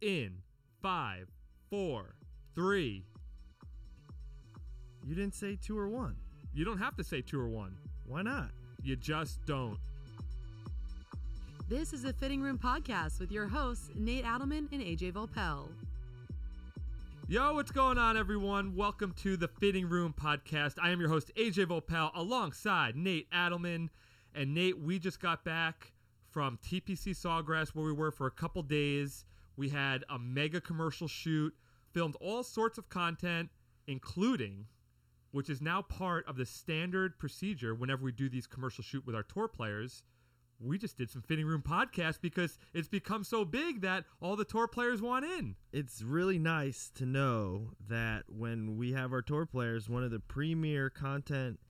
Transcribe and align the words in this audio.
in 0.00 0.38
five, 0.82 1.28
four, 1.70 2.16
three. 2.54 3.04
You 5.04 5.14
didn't 5.14 5.34
say 5.34 5.56
two 5.60 5.78
or 5.78 5.88
one. 5.88 6.16
You 6.52 6.64
don't 6.64 6.78
have 6.78 6.96
to 6.96 7.04
say 7.04 7.20
two 7.20 7.40
or 7.40 7.48
one. 7.48 7.76
Why 8.06 8.22
not? 8.22 8.50
You 8.82 8.96
just 8.96 9.44
don't. 9.46 9.78
This 11.68 11.92
is 11.92 12.04
a 12.04 12.12
Fitting 12.12 12.40
Room 12.40 12.58
podcast 12.58 13.18
with 13.18 13.32
your 13.32 13.48
hosts, 13.48 13.90
Nate 13.96 14.24
Adelman 14.24 14.70
and 14.72 14.80
AJ 14.80 15.12
Volpel. 15.12 15.68
Yo, 17.28 17.54
what's 17.54 17.72
going 17.72 17.98
on, 17.98 18.16
everyone? 18.16 18.76
Welcome 18.76 19.12
to 19.22 19.36
the 19.36 19.48
Fitting 19.48 19.88
Room 19.88 20.14
podcast. 20.16 20.74
I 20.80 20.90
am 20.90 21.00
your 21.00 21.08
host, 21.08 21.32
AJ 21.34 21.66
Volpel, 21.66 22.12
alongside 22.14 22.94
Nate 22.94 23.28
Adelman. 23.32 23.88
And 24.32 24.54
Nate, 24.54 24.78
we 24.78 25.00
just 25.00 25.20
got 25.20 25.44
back 25.44 25.92
from 26.30 26.58
TPC 26.58 27.16
Sawgrass, 27.16 27.74
where 27.74 27.84
we 27.84 27.92
were 27.92 28.12
for 28.12 28.28
a 28.28 28.30
couple 28.30 28.62
days. 28.62 29.24
We 29.56 29.70
had 29.70 30.04
a 30.08 30.18
mega 30.18 30.60
commercial 30.60 31.08
shoot, 31.08 31.54
filmed 31.92 32.16
all 32.20 32.42
sorts 32.42 32.78
of 32.78 32.88
content, 32.88 33.48
including, 33.86 34.66
which 35.30 35.48
is 35.48 35.62
now 35.62 35.82
part 35.82 36.26
of 36.28 36.36
the 36.36 36.46
standard 36.46 37.18
procedure 37.18 37.74
whenever 37.74 38.04
we 38.04 38.12
do 38.12 38.28
these 38.28 38.46
commercial 38.46 38.84
shoot 38.84 39.06
with 39.06 39.14
our 39.14 39.22
tour 39.22 39.48
players. 39.48 40.02
We 40.58 40.78
just 40.78 40.96
did 40.96 41.10
some 41.10 41.22
fitting 41.22 41.46
room 41.46 41.62
podcast 41.62 42.20
because 42.22 42.58
it's 42.72 42.88
become 42.88 43.24
so 43.24 43.44
big 43.44 43.82
that 43.82 44.04
all 44.20 44.36
the 44.36 44.44
tour 44.44 44.66
players 44.66 45.02
want 45.02 45.24
in. 45.24 45.56
It's 45.72 46.00
really 46.02 46.38
nice 46.38 46.90
to 46.94 47.04
know 47.04 47.72
that 47.88 48.24
when 48.28 48.78
we 48.78 48.92
have 48.92 49.12
our 49.12 49.20
tour 49.20 49.44
players, 49.44 49.88
one 49.88 50.02
of 50.02 50.10
the 50.10 50.20
premier 50.20 50.88
content 50.88 51.60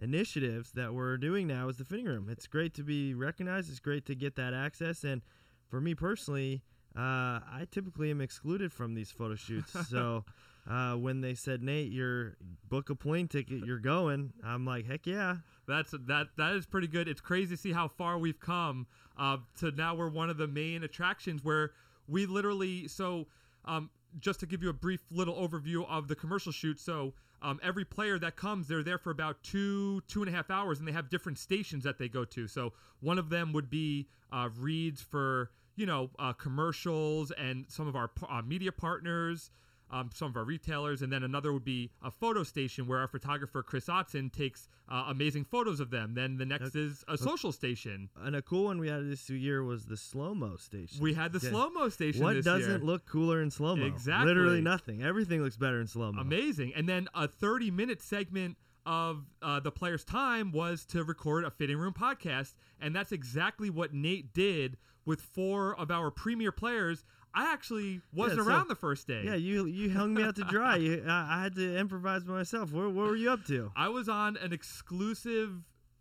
initiatives 0.00 0.72
that 0.72 0.94
we're 0.94 1.18
doing 1.18 1.46
now 1.46 1.68
is 1.68 1.76
the 1.76 1.84
fitting 1.84 2.06
room. 2.06 2.28
It's 2.30 2.46
great 2.46 2.72
to 2.74 2.82
be 2.82 3.12
recognized. 3.12 3.70
It's 3.70 3.80
great 3.80 4.06
to 4.06 4.14
get 4.14 4.36
that 4.36 4.54
access. 4.54 5.04
And 5.04 5.20
for 5.68 5.80
me 5.80 5.94
personally, 5.94 6.62
uh, 6.96 7.40
I 7.40 7.66
typically 7.70 8.10
am 8.10 8.20
excluded 8.20 8.72
from 8.72 8.94
these 8.94 9.10
photo 9.10 9.34
shoots. 9.36 9.76
So 9.90 10.24
uh, 10.68 10.94
when 10.94 11.20
they 11.20 11.34
said, 11.34 11.62
Nate, 11.62 11.90
you're 11.90 12.36
book 12.68 12.90
a 12.90 12.94
plane 12.94 13.28
ticket, 13.28 13.64
you're 13.64 13.78
going, 13.78 14.32
I'm 14.44 14.64
like, 14.64 14.86
heck 14.86 15.06
yeah. 15.06 15.36
That's 15.66 15.92
that 15.92 16.28
that 16.36 16.54
is 16.54 16.66
pretty 16.66 16.88
good. 16.88 17.08
It's 17.08 17.20
crazy 17.20 17.56
to 17.56 17.60
see 17.60 17.72
how 17.72 17.88
far 17.88 18.18
we've 18.18 18.40
come 18.40 18.86
uh, 19.16 19.38
to 19.60 19.70
now 19.72 19.94
we're 19.94 20.08
one 20.08 20.30
of 20.30 20.36
the 20.36 20.48
main 20.48 20.82
attractions 20.82 21.44
where 21.44 21.72
we 22.08 22.26
literally 22.26 22.88
so 22.88 23.26
um, 23.64 23.90
just 24.18 24.40
to 24.40 24.46
give 24.46 24.62
you 24.62 24.68
a 24.68 24.74
brief 24.74 25.00
little 25.10 25.34
overview 25.34 25.86
of 25.88 26.08
the 26.08 26.16
commercial 26.16 26.52
shoot. 26.52 26.80
So 26.80 27.14
um, 27.42 27.60
every 27.62 27.84
player 27.84 28.18
that 28.18 28.36
comes, 28.36 28.68
they're 28.68 28.82
there 28.82 28.98
for 28.98 29.10
about 29.10 29.42
two 29.42 30.02
two 30.08 30.22
and 30.22 30.28
a 30.28 30.32
half 30.32 30.50
hours, 30.50 30.78
and 30.78 30.88
they 30.88 30.92
have 30.92 31.08
different 31.08 31.38
stations 31.38 31.84
that 31.84 31.98
they 31.98 32.08
go 32.08 32.24
to. 32.26 32.48
So 32.48 32.72
one 33.00 33.18
of 33.18 33.30
them 33.30 33.52
would 33.52 33.70
be 33.70 34.08
uh, 34.32 34.48
reads 34.58 35.00
for 35.00 35.50
you 35.76 35.86
know 35.86 36.10
uh, 36.18 36.32
commercials 36.32 37.30
and 37.32 37.64
some 37.68 37.86
of 37.88 37.96
our 37.96 38.10
uh, 38.28 38.42
media 38.42 38.72
partners 38.72 39.50
um, 39.92 40.10
some 40.14 40.28
of 40.28 40.36
our 40.36 40.44
retailers, 40.44 41.02
and 41.02 41.12
then 41.12 41.22
another 41.22 41.52
would 41.52 41.64
be 41.64 41.90
a 42.02 42.10
photo 42.10 42.42
station 42.42 42.86
where 42.86 42.98
our 43.00 43.08
photographer 43.08 43.62
Chris 43.62 43.86
Otson 43.86 44.32
takes 44.32 44.68
uh, 44.88 45.06
amazing 45.08 45.44
photos 45.44 45.80
of 45.80 45.90
them. 45.90 46.14
Then 46.14 46.36
the 46.36 46.46
next 46.46 46.74
is 46.76 47.04
a 47.08 47.18
social 47.18 47.50
station. 47.52 48.08
And 48.22 48.36
a 48.36 48.42
cool 48.42 48.64
one 48.64 48.78
we 48.78 48.88
had 48.88 49.08
this 49.10 49.28
year 49.28 49.64
was 49.64 49.86
the 49.86 49.96
slow 49.96 50.34
mo 50.34 50.56
station. 50.56 51.00
We 51.02 51.14
had 51.14 51.32
the 51.32 51.40
Yeah. 51.42 51.50
slow 51.50 51.70
mo 51.70 51.88
station. 51.88 52.22
What 52.22 52.42
doesn't 52.44 52.70
year. 52.70 52.78
look 52.78 53.04
cooler 53.06 53.42
in 53.42 53.50
slow 53.50 53.74
mo? 53.76 53.84
Exactly. 53.84 54.26
Literally 54.26 54.60
nothing. 54.60 55.02
Everything 55.02 55.42
looks 55.42 55.56
better 55.56 55.80
in 55.80 55.86
slow 55.88 56.12
mo. 56.12 56.20
amazing? 56.20 56.72
And 56.74 56.88
then 56.88 57.08
a 57.14 57.26
30 57.26 57.70
minute 57.72 58.00
segment 58.00 58.56
of 58.86 59.24
uh, 59.42 59.60
the 59.60 59.70
player's 59.70 60.04
time 60.04 60.52
was 60.52 60.86
to 60.86 61.04
record 61.04 61.44
a 61.44 61.50
fitting 61.50 61.76
room 61.76 61.92
podcast, 61.92 62.54
and 62.80 62.94
that's 62.94 63.12
exactly 63.12 63.70
what 63.70 63.92
Nate 63.92 64.32
did 64.32 64.76
with 65.10 65.20
four 65.20 65.76
of 65.78 65.90
our 65.90 66.10
premier 66.10 66.52
players. 66.52 67.04
I 67.34 67.52
actually 67.52 68.00
wasn't 68.12 68.38
Yeah, 68.38 68.44
so- 68.44 68.50
around 68.50 68.68
the 68.68 68.74
first 68.76 69.06
day. 69.06 69.22
Yeah, 69.24 69.34
you 69.34 69.66
you 69.66 69.90
hung 69.90 70.14
me 70.14 70.22
out 70.22 70.36
to 70.36 70.44
dry. 70.44 70.76
You, 70.76 71.04
I, 71.08 71.36
I 71.38 71.42
had 71.42 71.54
to 71.56 71.76
improvise 71.76 72.24
myself. 72.24 72.72
Where, 72.72 72.88
what 72.88 73.06
were 73.08 73.16
you 73.16 73.30
up 73.30 73.44
to? 73.46 73.70
I 73.76 73.88
was 73.88 74.08
on 74.08 74.36
an 74.38 74.52
exclusive 74.52 75.50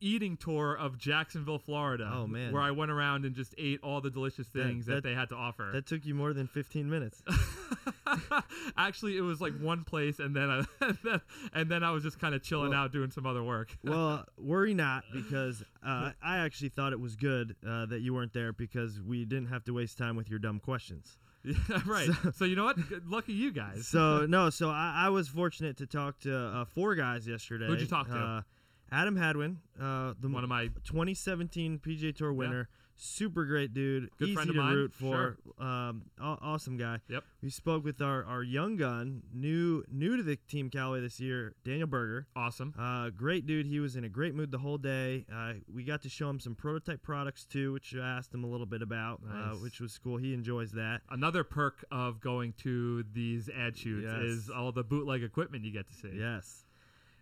eating 0.01 0.37
tour 0.37 0.75
of 0.75 0.97
Jacksonville, 0.97 1.59
Florida. 1.59 2.09
Oh, 2.13 2.27
man. 2.27 2.51
where 2.53 2.61
I 2.61 2.71
went 2.71 2.91
around 2.91 3.25
and 3.25 3.35
just 3.35 3.53
ate 3.57 3.79
all 3.83 4.01
the 4.01 4.09
delicious 4.09 4.47
things 4.47 4.85
that, 4.85 4.95
that- 4.95 5.03
they 5.03 5.13
had 5.13 5.29
to 5.29 5.35
offer. 5.35 5.69
That 5.73 5.85
took 5.85 6.05
you 6.05 6.15
more 6.15 6.33
than 6.33 6.47
15 6.47 6.89
minutes. 6.89 7.21
Actually, 8.77 9.17
it 9.17 9.21
was 9.21 9.41
like 9.41 9.53
one 9.59 9.83
place, 9.83 10.19
and 10.19 10.35
then 10.35 10.49
I, 10.49 10.63
and 10.81 10.97
then, 11.03 11.21
and 11.53 11.69
then 11.69 11.83
I 11.83 11.91
was 11.91 12.03
just 12.03 12.19
kind 12.19 12.33
of 12.35 12.43
chilling 12.43 12.69
Well- 12.71 12.79
out 12.79 12.91
doing 12.91 13.11
some 13.11 13.25
other 13.25 13.43
work. 13.43 13.69
well, 13.83 14.25
worry 14.37 14.73
not 14.73 15.03
because 15.13 15.63
uh, 15.85 16.11
I 16.23 16.37
actually 16.37 16.69
thought 16.69 16.93
it 16.93 16.99
was 16.99 17.15
good 17.15 17.55
uh, 17.67 17.85
that 17.87 17.99
you 18.01 18.13
weren't 18.13 18.33
there 18.33 18.53
because 18.53 19.01
we 19.01 19.25
didn't 19.25 19.47
have 19.47 19.63
to 19.65 19.73
waste 19.73 19.97
time 19.97 20.15
with 20.15 20.29
your 20.29 20.39
dumb 20.39 20.59
questions. 20.59 21.17
yeah, 21.43 21.55
right. 21.85 22.09
So, 22.35 22.43
you 22.45 22.55
know 22.57 22.65
what? 22.65 22.77
Lucky 23.07 23.31
you 23.33 23.51
guys. 23.51 23.87
So 23.87 24.25
no, 24.25 24.49
so 24.49 24.69
I, 24.69 25.05
I 25.05 25.09
was 25.09 25.29
fortunate 25.29 25.77
to 25.77 25.87
talk 25.87 26.19
to 26.21 26.35
uh, 26.37 26.65
four 26.65 26.95
guys 26.95 27.25
yesterday. 27.27 27.67
Who'd 27.67 27.79
you 27.79 27.87
talk 27.87 28.07
to? 28.07 28.43
Adam 28.91 29.15
Hadwin, 29.15 29.57
uh, 29.79 30.13
the 30.19 30.27
One 30.29 30.43
of 30.43 30.49
my 30.49 30.67
2017 30.85 31.79
PGA 31.79 32.15
Tour 32.15 32.33
winner, 32.33 32.69
super 32.95 33.45
great 33.45 33.73
dude, 33.73 34.09
Good 34.17 34.29
easy 34.29 34.35
friend 34.35 34.49
of 34.49 34.55
to 34.55 34.61
mine, 34.61 34.73
root 34.73 34.93
for, 34.93 35.37
um, 35.59 36.03
awesome 36.19 36.75
guy. 36.75 36.99
Yep. 37.07 37.23
We 37.41 37.49
spoke 37.49 37.83
with 37.85 38.01
our, 38.01 38.25
our 38.25 38.43
young 38.43 38.75
gun, 38.75 39.21
new 39.33 39.83
new 39.89 40.17
to 40.17 40.23
the 40.23 40.35
Team 40.35 40.69
Callaway 40.69 40.99
this 41.01 41.19
year, 41.19 41.53
Daniel 41.63 41.87
Berger. 41.87 42.27
awesome. 42.35 42.73
Uh, 42.77 43.09
great 43.11 43.45
dude. 43.45 43.65
He 43.67 43.79
was 43.79 43.95
in 43.95 44.03
a 44.03 44.09
great 44.09 44.35
mood 44.35 44.51
the 44.51 44.57
whole 44.57 44.77
day. 44.77 45.25
Uh, 45.33 45.53
we 45.73 45.83
got 45.83 46.01
to 46.01 46.09
show 46.09 46.29
him 46.29 46.39
some 46.39 46.55
prototype 46.55 47.01
products 47.01 47.45
too, 47.45 47.71
which 47.73 47.95
I 47.95 48.17
asked 48.17 48.33
him 48.33 48.43
a 48.43 48.47
little 48.47 48.65
bit 48.65 48.81
about, 48.81 49.21
uh, 49.29 49.51
Nice. 49.51 49.61
which 49.61 49.79
was 49.79 49.97
cool. 49.97 50.17
He 50.17 50.33
enjoys 50.33 50.71
that. 50.73 51.01
Another 51.09 51.43
perk 51.45 51.85
of 51.91 52.19
going 52.19 52.53
to 52.63 53.03
these 53.13 53.49
ad 53.49 53.77
shoots 53.77 54.07
Yes. 54.11 54.23
is 54.23 54.49
all 54.49 54.71
the 54.73 54.83
bootleg 54.83 55.23
equipment 55.23 55.63
you 55.63 55.71
get 55.71 55.87
to 55.87 55.93
see. 55.93 56.11
Yes. 56.17 56.65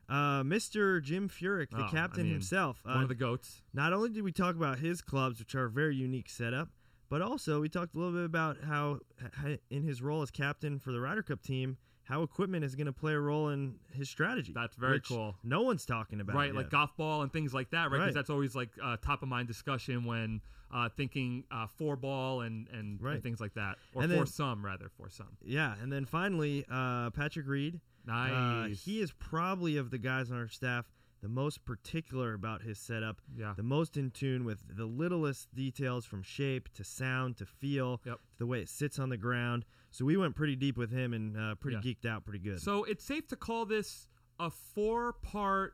Uh, 0.10 0.42
Mr. 0.44 1.02
Jim 1.02 1.28
Furyk, 1.30 1.70
the 1.72 1.84
Oh, 1.86 1.90
captain 1.92 2.22
I 2.22 2.24
mean, 2.24 2.34
himself. 2.34 2.80
One 2.84 2.98
uh, 3.00 3.02
of 3.04 3.10
the 3.10 3.16
goats. 3.16 3.62
Not 3.74 3.92
only 3.94 4.10
did 4.10 4.24
we 4.24 4.32
talk 4.32 4.56
about 4.56 4.80
his 4.80 5.02
clubs, 5.02 5.40
which 5.40 5.54
are 5.56 5.66
a 5.66 5.70
very 5.70 5.96
unique 5.96 6.30
setup, 6.30 6.70
but 7.10 7.22
also 7.22 7.60
we 7.62 7.70
talked 7.70 7.94
a 7.96 7.98
little 7.98 8.14
bit 8.14 8.24
about 8.26 8.58
how, 8.64 9.00
in 9.70 9.84
his 9.84 10.02
role 10.02 10.22
as 10.22 10.32
captain 10.32 10.80
for 10.80 10.92
the 10.92 11.00
Ryder 11.02 11.24
Cup 11.24 11.42
team, 11.42 11.78
how 12.04 12.22
equipment 12.24 12.64
is 12.64 12.74
going 12.76 12.86
to 12.88 12.94
play 12.94 13.12
a 13.14 13.20
role 13.20 13.50
in 13.50 13.76
his 13.92 14.10
strategy. 14.10 14.54
That's 14.56 14.76
very 14.76 15.02
cool. 15.02 15.36
No 15.44 15.64
one's 15.64 15.86
talking 15.86 16.22
about 16.22 16.38
right 16.38 16.56
like 16.56 16.70
golf 16.70 16.96
ball 16.96 17.22
and 17.22 17.34
things 17.34 17.54
like 17.54 17.72
that 17.72 17.92
right 17.92 17.98
because 17.98 18.06
Right. 18.06 18.14
that's 18.14 18.30
always 18.30 18.56
like 18.56 18.70
uh, 18.82 18.96
top 18.96 19.24
of 19.24 19.28
mind 19.28 19.50
discussion 19.50 20.06
when 20.06 20.40
uh, 20.74 20.88
thinking 20.88 21.44
uh, 21.52 21.68
four 21.68 21.98
ball 21.98 22.42
and 22.42 22.70
and, 22.70 23.02
Right. 23.02 23.16
and 23.16 23.24
things 23.24 23.42
like 23.42 23.56
that 23.56 23.76
or 23.94 24.04
And 24.04 24.12
for 24.12 24.18
then- 24.20 24.26
some 24.26 24.64
rather 24.66 24.88
for 24.88 25.10
some 25.10 25.36
Yeah, 25.44 25.76
and 25.82 25.92
then 25.92 26.06
finally, 26.06 26.66
uh, 26.72 27.10
Patrick 27.10 27.46
Reed. 27.46 27.82
Nice. 28.08 28.32
Uh, 28.32 28.76
he 28.76 29.02
is 29.02 29.12
probably 29.12 29.78
of 29.78 29.92
the 29.92 29.98
guys 30.00 30.32
on 30.32 30.38
our 30.38 30.48
staff 30.48 30.90
the 31.22 31.28
most 31.28 31.66
particular 31.66 32.34
about 32.36 32.62
his 32.62 32.78
setup. 32.80 33.22
Yeah. 33.36 33.54
The 33.58 33.64
most 33.64 33.98
in 33.98 34.12
tune 34.12 34.46
with 34.46 34.60
the 34.70 34.86
littlest 34.86 35.54
details 35.54 36.06
from 36.06 36.22
shape 36.22 36.70
to 36.76 36.84
sound 36.84 37.38
to 37.38 37.46
feel, 37.46 38.02
Yep. 38.06 38.16
to 38.18 38.38
the 38.38 38.46
way 38.46 38.62
it 38.62 38.70
sits 38.70 39.00
on 39.00 39.10
the 39.10 39.18
ground. 39.18 39.66
So 39.92 40.06
we 40.06 40.16
went 40.16 40.36
pretty 40.36 40.56
deep 40.56 40.78
with 40.78 40.92
him 40.92 41.14
and 41.14 41.36
uh, 41.36 41.56
pretty 41.56 41.78
Yeah. 41.84 41.94
geeked 41.94 42.06
out 42.08 42.24
pretty 42.24 42.40
good. 42.40 42.62
so 42.62 42.84
it's 42.84 43.04
safe 43.04 43.28
to 43.30 43.36
call 43.36 43.66
this 43.66 44.08
a 44.40 44.50
four 44.52 45.14
part 45.14 45.74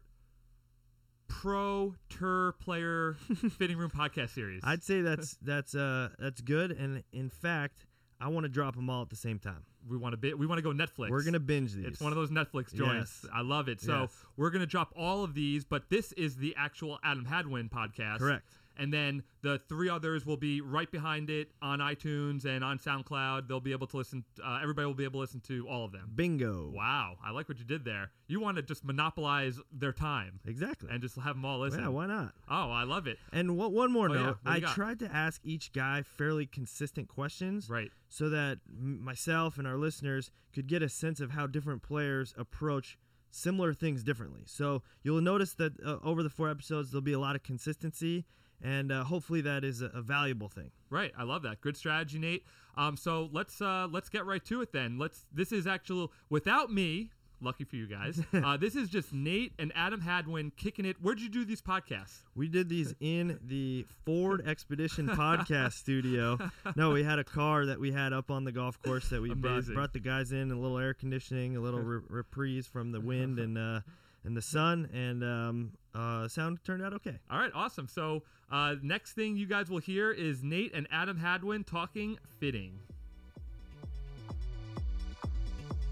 pro 1.28 1.96
tour 2.10 2.54
player 2.60 3.16
fitting 3.58 3.78
room 3.78 3.90
podcast 3.90 4.30
series 4.30 4.62
I'd 4.64 4.84
say 4.84 5.02
that's 5.02 5.36
that's 5.42 5.74
uh 5.76 6.10
that's 6.20 6.42
good. 6.42 6.72
And 6.72 7.04
in 7.12 7.30
fact, 7.30 7.86
I 8.24 8.30
want 8.30 8.46
to 8.46 8.50
drop 8.50 8.76
them 8.76 8.90
all 8.90 9.02
at 9.02 9.10
the 9.10 9.16
same 9.16 9.38
time. 9.40 9.66
we 9.90 9.98
want 9.98 10.14
to 10.14 10.18
be, 10.18 10.34
we 10.34 10.48
want 10.48 10.58
to 10.58 10.62
go 10.64 10.72
netflix 10.72 11.10
We're 11.10 11.24
gonna 11.24 11.40
binge 11.42 11.74
these. 11.74 11.86
It's 11.86 12.00
one 12.00 12.14
of 12.14 12.16
those 12.16 12.30
Netflix 12.30 12.74
joints. 12.74 13.20
Yes. 13.24 13.32
I 13.34 13.42
love 13.42 13.68
it. 13.68 13.82
So 13.82 14.02
Yes. 14.02 14.26
we're 14.38 14.50
gonna 14.50 14.66
drop 14.66 14.94
all 14.96 15.26
of 15.26 15.34
these, 15.34 15.66
but 15.66 15.90
this 15.90 16.14
is 16.14 16.38
the 16.38 16.56
actual 16.56 17.00
Adam 17.04 17.26
Hadwin 17.26 17.68
podcast. 17.70 18.20
Correct. 18.20 18.46
And 18.78 18.92
then 18.94 19.24
the 19.42 19.60
three 19.70 19.88
others 19.90 20.26
will 20.26 20.38
be 20.38 20.60
right 20.62 20.92
behind 20.92 21.30
it 21.30 21.52
on 21.62 21.80
iTunes 21.80 22.46
and 22.46 22.64
on 22.64 22.80
SoundCloud. 22.80 23.48
They'll 23.48 23.60
be 23.60 23.72
able 23.72 23.88
to 23.88 23.98
listen. 23.98 24.24
Uh, 24.44 24.60
everybody 24.62 24.86
will 24.88 24.94
be 24.96 25.04
able 25.04 25.20
to 25.20 25.22
listen 25.22 25.42
to 25.42 25.68
all 25.68 25.86
of 25.86 25.92
them. 25.92 26.12
Bingo. 26.16 26.72
Wow, 26.74 27.18
I 27.24 27.32
like 27.32 27.48
what 27.50 27.60
you 27.60 27.66
did 27.66 27.86
there. 27.86 28.12
You 28.28 28.40
want 28.40 28.58
to 28.58 28.64
just 28.64 28.84
monopolize 28.84 29.60
their 29.72 29.92
time 29.94 30.40
Exactly. 30.46 30.90
and 30.92 31.02
just 31.02 31.16
have 31.18 31.36
them 31.36 31.46
all 31.46 31.60
listen. 31.60 31.82
yeah, 31.82 31.88
why 31.90 32.08
not? 32.08 32.34
Oh, 32.50 32.72
I 32.72 32.84
love 32.84 33.06
it. 33.06 33.20
And 33.32 33.58
what, 33.58 33.72
one 33.72 33.92
more 33.92 34.10
Oh, 34.10 34.14
note, 34.14 34.38
you 34.46 34.52
I 34.52 34.60
got? 34.62 34.74
tried 34.74 35.00
to 35.00 35.14
ask 35.14 35.40
each 35.44 35.72
guy 35.74 36.02
fairly 36.02 36.46
consistent 36.48 37.08
questions, 37.08 37.70
Right. 37.70 37.92
so 38.10 38.30
that 38.30 38.60
m- 38.70 39.04
myself 39.04 39.58
and 39.60 39.68
our 39.68 39.78
listeners 39.78 40.32
could 40.54 40.66
get 40.68 40.82
a 40.82 40.90
sense 40.90 41.20
of 41.20 41.32
how 41.32 41.46
different 41.46 41.84
players 41.84 42.34
approach 42.38 42.98
similar 43.30 43.74
things 43.74 44.04
differently. 44.04 44.44
So 44.46 44.84
you'll 45.04 45.22
notice 45.22 45.54
that 45.56 45.74
uh, 45.84 45.98
over 46.04 46.22
the 46.24 46.30
four 46.30 46.50
episodes, 46.50 46.92
there'll 46.92 47.02
be 47.02 47.14
a 47.14 47.20
lot 47.20 47.36
of 47.36 47.42
consistency, 47.44 48.26
and 48.64 48.92
uh, 48.92 49.04
hopefully 49.04 49.42
that 49.42 49.64
is 49.64 49.82
a, 49.82 49.88
a 49.88 50.02
valuable 50.02 50.48
thing. 50.48 50.72
Right, 50.90 51.12
I 51.18 51.24
love 51.24 51.44
that. 51.44 51.62
Good 51.62 51.78
strategy, 51.78 52.18
Nate. 52.18 52.46
Um, 52.76 52.98
so 52.98 53.30
let's 53.32 53.62
uh, 53.62 53.88
let's 53.92 54.10
get 54.10 54.26
right 54.26 54.44
to 54.46 54.62
it 54.62 54.72
then. 54.72 54.98
Let's. 54.98 55.26
This 55.34 55.52
is 55.52 55.68
actual 55.68 56.12
without 56.30 56.72
me. 56.72 57.12
Lucky 57.42 57.66
for 57.66 57.76
you 57.76 57.88
guys. 57.88 58.22
uh, 58.34 58.56
this 58.56 58.74
is 58.74 58.88
just 58.88 59.12
Nate 59.12 59.52
and 59.60 59.74
Adam 59.76 60.00
Hadwin 60.00 60.54
kicking 60.56 60.86
it. 60.86 60.96
Where'd 61.02 61.20
you 61.20 61.28
do 61.28 61.44
these 61.44 61.62
podcasts? 61.62 62.24
We 62.36 62.48
did 62.48 62.70
these 62.70 62.96
in 63.02 63.38
the 63.46 63.86
Ford 64.06 64.48
Expedition 64.48 65.08
podcast 65.10 65.74
studio. 65.74 66.40
No, 66.78 66.92
we 66.92 67.04
had 67.04 67.20
a 67.20 67.24
car 67.26 67.66
that 67.66 67.82
we 67.82 67.92
had 67.92 68.14
up 68.14 68.32
on 68.32 68.46
the 68.46 68.54
golf 68.54 68.82
course 68.82 69.10
that 69.10 69.22
we 69.22 69.34
brought, 69.34 69.66
brought 69.66 69.92
the 69.92 70.00
guys 70.00 70.32
in, 70.32 70.52
a 70.52 70.58
little 70.58 70.78
air 70.78 70.94
conditioning, 70.94 71.58
a 71.58 71.60
little 71.60 71.82
re- 71.82 72.02
reprise 72.08 72.66
from 72.66 72.94
the 72.94 73.02
wind 73.02 73.40
and 73.40 73.58
uh, 73.58 73.82
and 74.26 74.36
the 74.36 74.42
sun, 74.42 74.90
and 74.94 75.24
um, 75.24 75.72
uh, 75.94 76.28
sound 76.28 76.60
turned 76.64 76.84
out 76.84 76.94
okay. 76.94 77.18
All 77.30 77.40
right, 77.40 77.52
awesome. 77.54 77.88
So 77.88 78.24
uh, 78.52 78.76
next 78.82 79.14
thing 79.14 79.36
you 79.36 79.46
guys 79.46 79.70
will 79.70 79.80
hear 79.80 80.12
is 80.12 80.44
Nate 80.44 80.74
and 80.74 80.88
Adam 80.92 81.18
Hadwin 81.18 81.64
talking 81.64 82.18
fitting. 82.40 82.80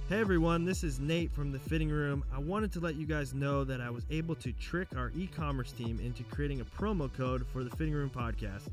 Hey 0.10 0.20
everyone, 0.20 0.66
this 0.66 0.84
is 0.84 1.00
Nate 1.00 1.32
from 1.32 1.54
the 1.54 1.60
Fitting 1.60 1.90
Room. 1.90 2.26
I 2.36 2.40
wanted 2.40 2.74
to 2.74 2.82
let 2.82 2.96
you 2.96 3.06
guys 3.06 3.34
know 3.34 3.64
that 3.64 3.80
I 3.80 3.90
was 3.90 4.04
able 4.10 4.36
to 4.36 4.52
trick 4.52 4.90
our 4.98 5.10
e 5.16 5.26
commerce 5.26 5.72
team 5.72 6.02
into 6.04 6.24
creating 6.24 6.60
a 6.60 6.66
promo 6.66 7.12
code 7.14 7.48
for 7.54 7.64
the 7.64 7.70
Fitting 7.70 7.94
Room 7.94 8.10
podcast. 8.10 8.68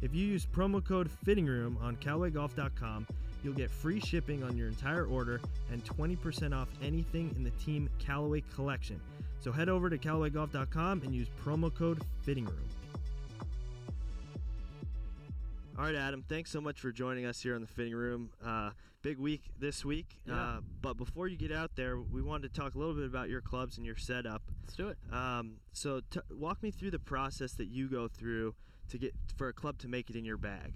If 0.00 0.14
you 0.14 0.26
use 0.26 0.46
promo 0.46 0.82
code 0.82 1.10
Fitting 1.10 1.44
Room 1.44 1.76
on 1.82 1.96
CallawayGolf.com, 1.96 3.06
you'll 3.42 3.54
get 3.54 3.70
free 3.70 4.00
shipping 4.00 4.42
on 4.42 4.56
your 4.56 4.68
entire 4.68 5.06
order 5.06 5.40
and 5.70 5.84
20% 5.84 6.54
off 6.54 6.68
anything 6.82 7.32
in 7.36 7.44
the 7.44 7.50
Team 7.52 7.88
Callaway 7.98 8.42
collection. 8.54 9.00
So 9.40 9.52
head 9.52 9.68
over 9.68 9.88
to 9.88 9.98
CallawayGolf.com 9.98 11.02
and 11.02 11.14
use 11.14 11.28
promo 11.44 11.72
code 11.72 12.02
Fitting 12.22 12.44
Room. 12.44 12.68
All 15.78 15.84
right, 15.84 15.94
Adam. 15.94 16.24
Thanks 16.28 16.50
so 16.50 16.60
much 16.60 16.80
for 16.80 16.90
joining 16.90 17.24
us 17.24 17.40
here 17.40 17.54
on 17.54 17.60
the 17.60 17.68
fitting 17.68 17.94
room. 17.94 18.30
Uh, 18.44 18.70
big 19.02 19.18
week 19.18 19.44
this 19.60 19.84
week. 19.84 20.18
Yeah. 20.26 20.34
Uh, 20.34 20.60
but 20.82 20.96
before 20.96 21.28
you 21.28 21.36
get 21.36 21.52
out 21.52 21.76
there, 21.76 22.00
we 22.00 22.20
wanted 22.20 22.52
to 22.52 22.60
talk 22.60 22.74
a 22.74 22.78
little 22.78 22.94
bit 22.94 23.04
about 23.04 23.28
your 23.28 23.40
clubs 23.40 23.76
and 23.76 23.86
your 23.86 23.96
setup. 23.96 24.42
Let's 24.64 24.74
do 24.74 24.88
it. 24.88 24.98
Um, 25.12 25.58
so 25.72 26.00
t- 26.10 26.18
walk 26.30 26.62
me 26.64 26.72
through 26.72 26.90
the 26.90 26.98
process 26.98 27.52
that 27.52 27.68
you 27.68 27.88
go 27.88 28.08
through 28.08 28.56
to 28.88 28.98
get 28.98 29.14
for 29.36 29.48
a 29.48 29.52
club 29.52 29.78
to 29.78 29.88
make 29.88 30.10
it 30.10 30.16
in 30.16 30.24
your 30.24 30.36
bag. 30.36 30.74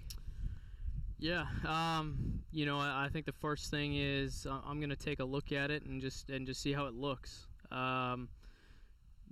Yeah. 1.23 1.45
Um, 1.65 2.41
you 2.51 2.65
know, 2.65 2.77
I, 2.79 3.05
I 3.05 3.09
think 3.09 3.25
the 3.25 3.31
first 3.31 3.71
thing 3.71 3.95
is 3.95 4.45
uh, 4.45 4.59
I'm 4.67 4.81
gonna 4.81 4.97
take 4.97 5.21
a 5.21 5.23
look 5.23 5.53
at 5.53 5.71
it 5.71 5.85
and 5.85 6.01
just 6.01 6.29
and 6.29 6.45
just 6.45 6.61
see 6.61 6.73
how 6.73 6.85
it 6.87 6.93
looks. 6.93 7.47
Um, 7.71 8.27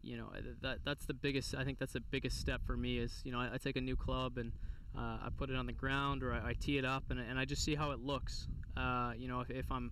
you 0.01 0.15
know, 0.15 0.29
that 0.61 0.85
that's 0.85 1.05
the 1.05 1.13
biggest. 1.13 1.53
I 1.53 1.65
think 1.65 1.79
that's 1.79 1.91
the 1.91 1.99
biggest 1.99 2.39
step 2.39 2.61
for 2.65 2.77
me 2.77 2.97
is 2.97 3.19
you 3.25 3.33
know 3.33 3.39
I, 3.39 3.55
I 3.55 3.57
take 3.57 3.75
a 3.75 3.81
new 3.81 3.97
club 3.97 4.37
and 4.37 4.53
uh, 4.97 5.17
I 5.21 5.27
put 5.37 5.49
it 5.49 5.57
on 5.57 5.65
the 5.65 5.73
ground 5.73 6.23
or 6.23 6.31
I, 6.31 6.51
I 6.51 6.53
tee 6.53 6.77
it 6.77 6.85
up 6.85 7.03
and, 7.09 7.19
and 7.19 7.37
I 7.37 7.43
just 7.43 7.61
see 7.61 7.75
how 7.75 7.91
it 7.91 7.99
looks. 7.99 8.47
Uh, 8.77 9.11
you 9.17 9.27
know, 9.27 9.41
if, 9.41 9.49
if 9.49 9.69
I'm 9.69 9.91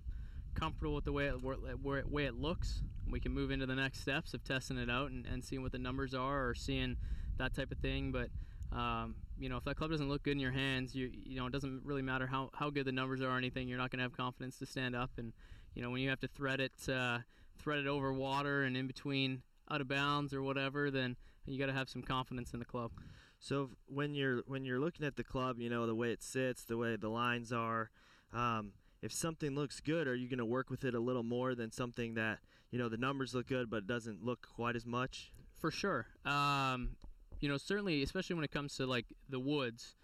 comfortable 0.56 0.96
with 0.96 1.04
the 1.04 1.12
way 1.12 1.28
it, 1.28 1.44
where, 1.44 2.06
way 2.08 2.24
it 2.24 2.36
looks, 2.36 2.82
we 3.12 3.20
can 3.20 3.34
move 3.34 3.52
into 3.52 3.66
the 3.66 3.76
next 3.76 4.00
steps 4.00 4.34
of 4.34 4.42
testing 4.46 4.78
it 4.78 4.90
out 4.90 5.12
and, 5.12 5.26
and 5.26 5.44
seeing 5.44 5.64
what 5.64 5.74
the 5.74 5.80
numbers 5.80 6.14
are 6.14 6.48
or 6.48 6.56
seeing 6.56 6.96
that 7.40 7.54
type 7.54 7.74
of 7.74 7.78
thing. 7.80 8.14
But 8.14 8.30
um, 8.72 9.16
you 9.40 9.50
know, 9.50 9.58
if 9.58 9.64
that 9.64 9.78
club 9.78 9.90
doesn't 9.90 10.10
look 10.10 10.24
good 10.24 10.34
in 10.34 10.40
your 10.40 10.52
hands, 10.52 10.94
you 10.94 11.10
you 11.14 11.40
know, 11.40 11.48
it 11.48 11.54
doesn't 11.54 11.82
really 11.84 12.02
matter 12.02 12.28
how, 12.28 12.50
how 12.54 12.70
good 12.70 12.86
the 12.86 12.92
numbers 12.92 13.22
are 13.22 13.30
or 13.30 13.38
anything. 13.38 13.68
You're 13.68 13.78
not 13.78 13.90
going 13.90 14.00
to 14.00 14.04
have 14.04 14.16
confidence 14.16 14.60
to 14.60 14.66
stand 14.66 14.96
up. 14.96 15.12
And 15.18 15.34
you 15.74 15.82
know, 15.82 15.90
when 15.90 16.02
you 16.02 16.10
have 16.10 16.20
to 16.20 16.28
thread 16.28 16.60
it, 16.60 16.74
uh, 16.90 17.20
thread 17.58 17.80
it 17.80 17.88
over 17.88 18.12
water 18.12 18.64
and 18.64 18.76
in 18.76 18.88
between 18.88 19.42
out 19.72 19.82
of 19.82 19.88
bounds 19.88 20.34
or 20.34 20.42
whatever, 20.42 20.92
then 20.92 21.16
you 21.46 21.58
got 21.58 21.68
to 21.68 21.74
have 21.74 21.90
some 21.90 22.02
confidence 22.02 22.54
in 22.54 22.60
the 22.60 22.66
club. 22.66 22.92
So 23.40 23.70
when 23.88 24.14
you're 24.14 24.44
when 24.48 24.66
you're 24.66 24.80
looking 24.80 25.06
at 25.06 25.16
the 25.16 25.24
club, 25.24 25.60
you 25.60 25.70
know 25.70 25.88
the 25.88 25.96
way 25.96 26.12
it 26.12 26.22
sits, 26.22 26.64
the 26.64 26.78
way 26.78 26.98
the 26.98 27.10
lines 27.10 27.54
are. 27.54 27.90
Um, 28.34 28.74
if 29.02 29.14
something 29.14 29.56
looks 29.56 29.80
good, 29.80 30.08
are 30.08 30.16
you 30.16 30.28
going 30.28 30.40
to 30.40 30.46
work 30.46 30.70
with 30.70 30.84
it 30.84 30.94
a 30.94 31.00
little 31.00 31.24
more 31.24 31.56
than 31.56 31.72
something 31.72 32.16
that 32.16 32.40
you 32.72 32.78
know 32.78 32.90
the 32.90 32.98
numbers 32.98 33.34
look 33.34 33.48
good 33.48 33.70
but 33.70 33.78
it 33.78 33.88
doesn't 33.88 34.24
look 34.24 34.48
quite 34.54 34.76
as 34.76 34.86
much? 34.86 35.32
For 35.58 35.72
sure. 35.72 36.08
Um, 36.26 36.92
you 37.40 37.50
know, 37.50 37.58
certainly, 37.58 38.04
especially 38.04 38.36
when 38.36 38.46
it 38.46 38.52
comes 38.52 38.76
to 38.78 38.86
like 38.86 39.06
the 39.30 39.40
woods, 39.40 39.96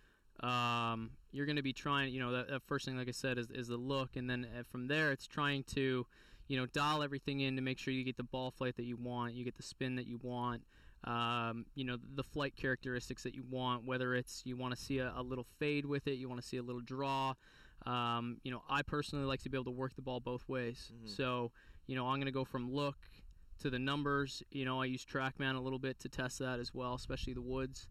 um, 0.42 1.12
you're 1.32 1.46
going 1.46 1.56
to 1.56 1.64
be 1.64 1.74
trying. 1.74 2.14
You 2.14 2.20
know, 2.20 2.32
that, 2.32 2.50
that 2.50 2.64
first 2.64 2.86
thing, 2.86 2.98
like 2.98 3.08
I 3.08 3.12
said, 3.12 3.38
is, 3.38 3.50
is 3.52 3.68
the 3.68 3.78
look, 3.78 4.16
and 4.16 4.30
then 4.30 4.48
uh, 4.58 4.64
from 4.64 4.88
there, 4.88 5.12
it's 5.12 5.28
trying 5.28 5.64
to, 5.76 6.06
you 6.48 6.58
know, 6.58 6.66
dial 6.68 7.04
everything 7.04 7.42
in 7.42 7.56
to 7.56 7.62
make 7.62 7.78
sure 7.78 7.94
you 7.94 8.04
get 8.04 8.18
the 8.18 8.24
ball 8.24 8.52
flight 8.52 8.76
that 8.78 8.86
you 8.86 8.98
want, 8.98 9.34
you 9.34 9.44
get 9.44 9.56
the 9.56 9.64
spin 9.64 9.96
that 9.96 10.08
you 10.08 10.20
want. 10.22 10.64
Um, 11.04 11.68
you 11.76 11.84
know 11.84 11.98
the 12.16 12.24
flight 12.24 12.56
characteristics 12.56 13.22
that 13.24 13.36
you 13.36 13.44
want, 13.48 13.86
whether 13.86 14.16
it's 14.16 14.42
you 14.44 14.58
want 14.58 14.76
to 14.76 14.82
see 14.82 14.98
a, 14.98 15.14
a 15.16 15.22
little 15.22 15.46
fade 15.60 15.86
with 15.86 16.08
it, 16.08 16.14
you 16.14 16.28
want 16.28 16.42
to 16.42 16.48
see 16.48 16.58
a 16.58 16.64
little 16.64 16.82
draw. 16.82 17.36
Um, 17.86 18.38
you 18.44 18.52
know, 18.52 18.64
I 18.68 18.82
personally 18.82 19.26
like 19.26 19.44
to 19.44 19.50
be 19.50 19.56
able 19.56 19.66
to 19.66 19.78
work 19.78 19.96
the 19.96 20.02
ball 20.02 20.20
both 20.20 20.48
ways. 20.50 20.92
Mhm. 20.92 21.16
So, 21.16 21.52
you 21.86 21.96
know, 21.96 22.08
I'm 22.08 22.16
going 22.16 22.26
to 22.26 22.32
go 22.32 22.44
from 22.44 22.72
look 22.72 22.98
to 23.60 23.70
the 23.70 23.80
numbers. 23.80 24.44
You 24.52 24.66
know, 24.66 24.82
I 24.82 24.86
use 24.86 25.06
TrackMan 25.06 25.56
a 25.56 25.60
little 25.60 25.80
bit 25.80 26.00
to 26.00 26.10
test 26.10 26.40
that 26.40 26.60
as 26.60 26.74
well, 26.74 26.94
especially 26.94 27.34
the 27.34 27.42
woods. 27.42 27.88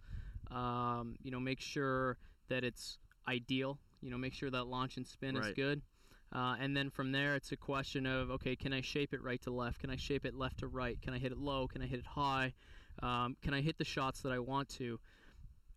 Um, 0.50 1.16
you 1.22 1.31
know, 1.31 1.40
make 1.40 1.61
sure 1.61 2.19
that 2.49 2.64
it's 2.64 2.99
ideal. 3.28 3.78
You 4.02 4.11
know, 4.11 4.19
make 4.19 4.34
sure 4.34 4.50
that 4.50 4.64
launch 4.64 4.96
and 4.96 5.06
spin 5.06 5.37
is 5.37 5.52
good. 5.55 5.82
Uh, 6.32 6.56
and 6.61 6.76
then 6.76 6.90
from 6.90 7.12
there, 7.12 7.37
it's 7.37 7.52
a 7.52 7.56
question 7.56 8.06
of 8.06 8.31
okay, 8.31 8.56
can 8.56 8.72
I 8.72 8.81
shape 8.81 9.14
it 9.14 9.22
right 9.22 9.40
to 9.43 9.50
left? 9.50 9.81
Can 9.81 9.90
I 9.90 9.96
shape 9.96 10.26
it 10.26 10.34
left 10.34 10.58
to 10.58 10.66
right? 10.66 11.00
Can 11.00 11.14
I 11.14 11.19
hit 11.19 11.32
it 11.32 11.38
low? 11.38 11.69
Can 11.69 11.81
I 11.81 11.87
hit 11.87 12.00
it 12.00 12.06
high? 12.06 12.52
Um, 13.02 13.37
can 13.43 13.55
I 13.55 13.61
hit 13.61 13.78
the 13.78 13.84
shots 13.84 14.20
that 14.22 14.32
I 14.32 14.38
want 14.38 14.69
to? 14.70 14.99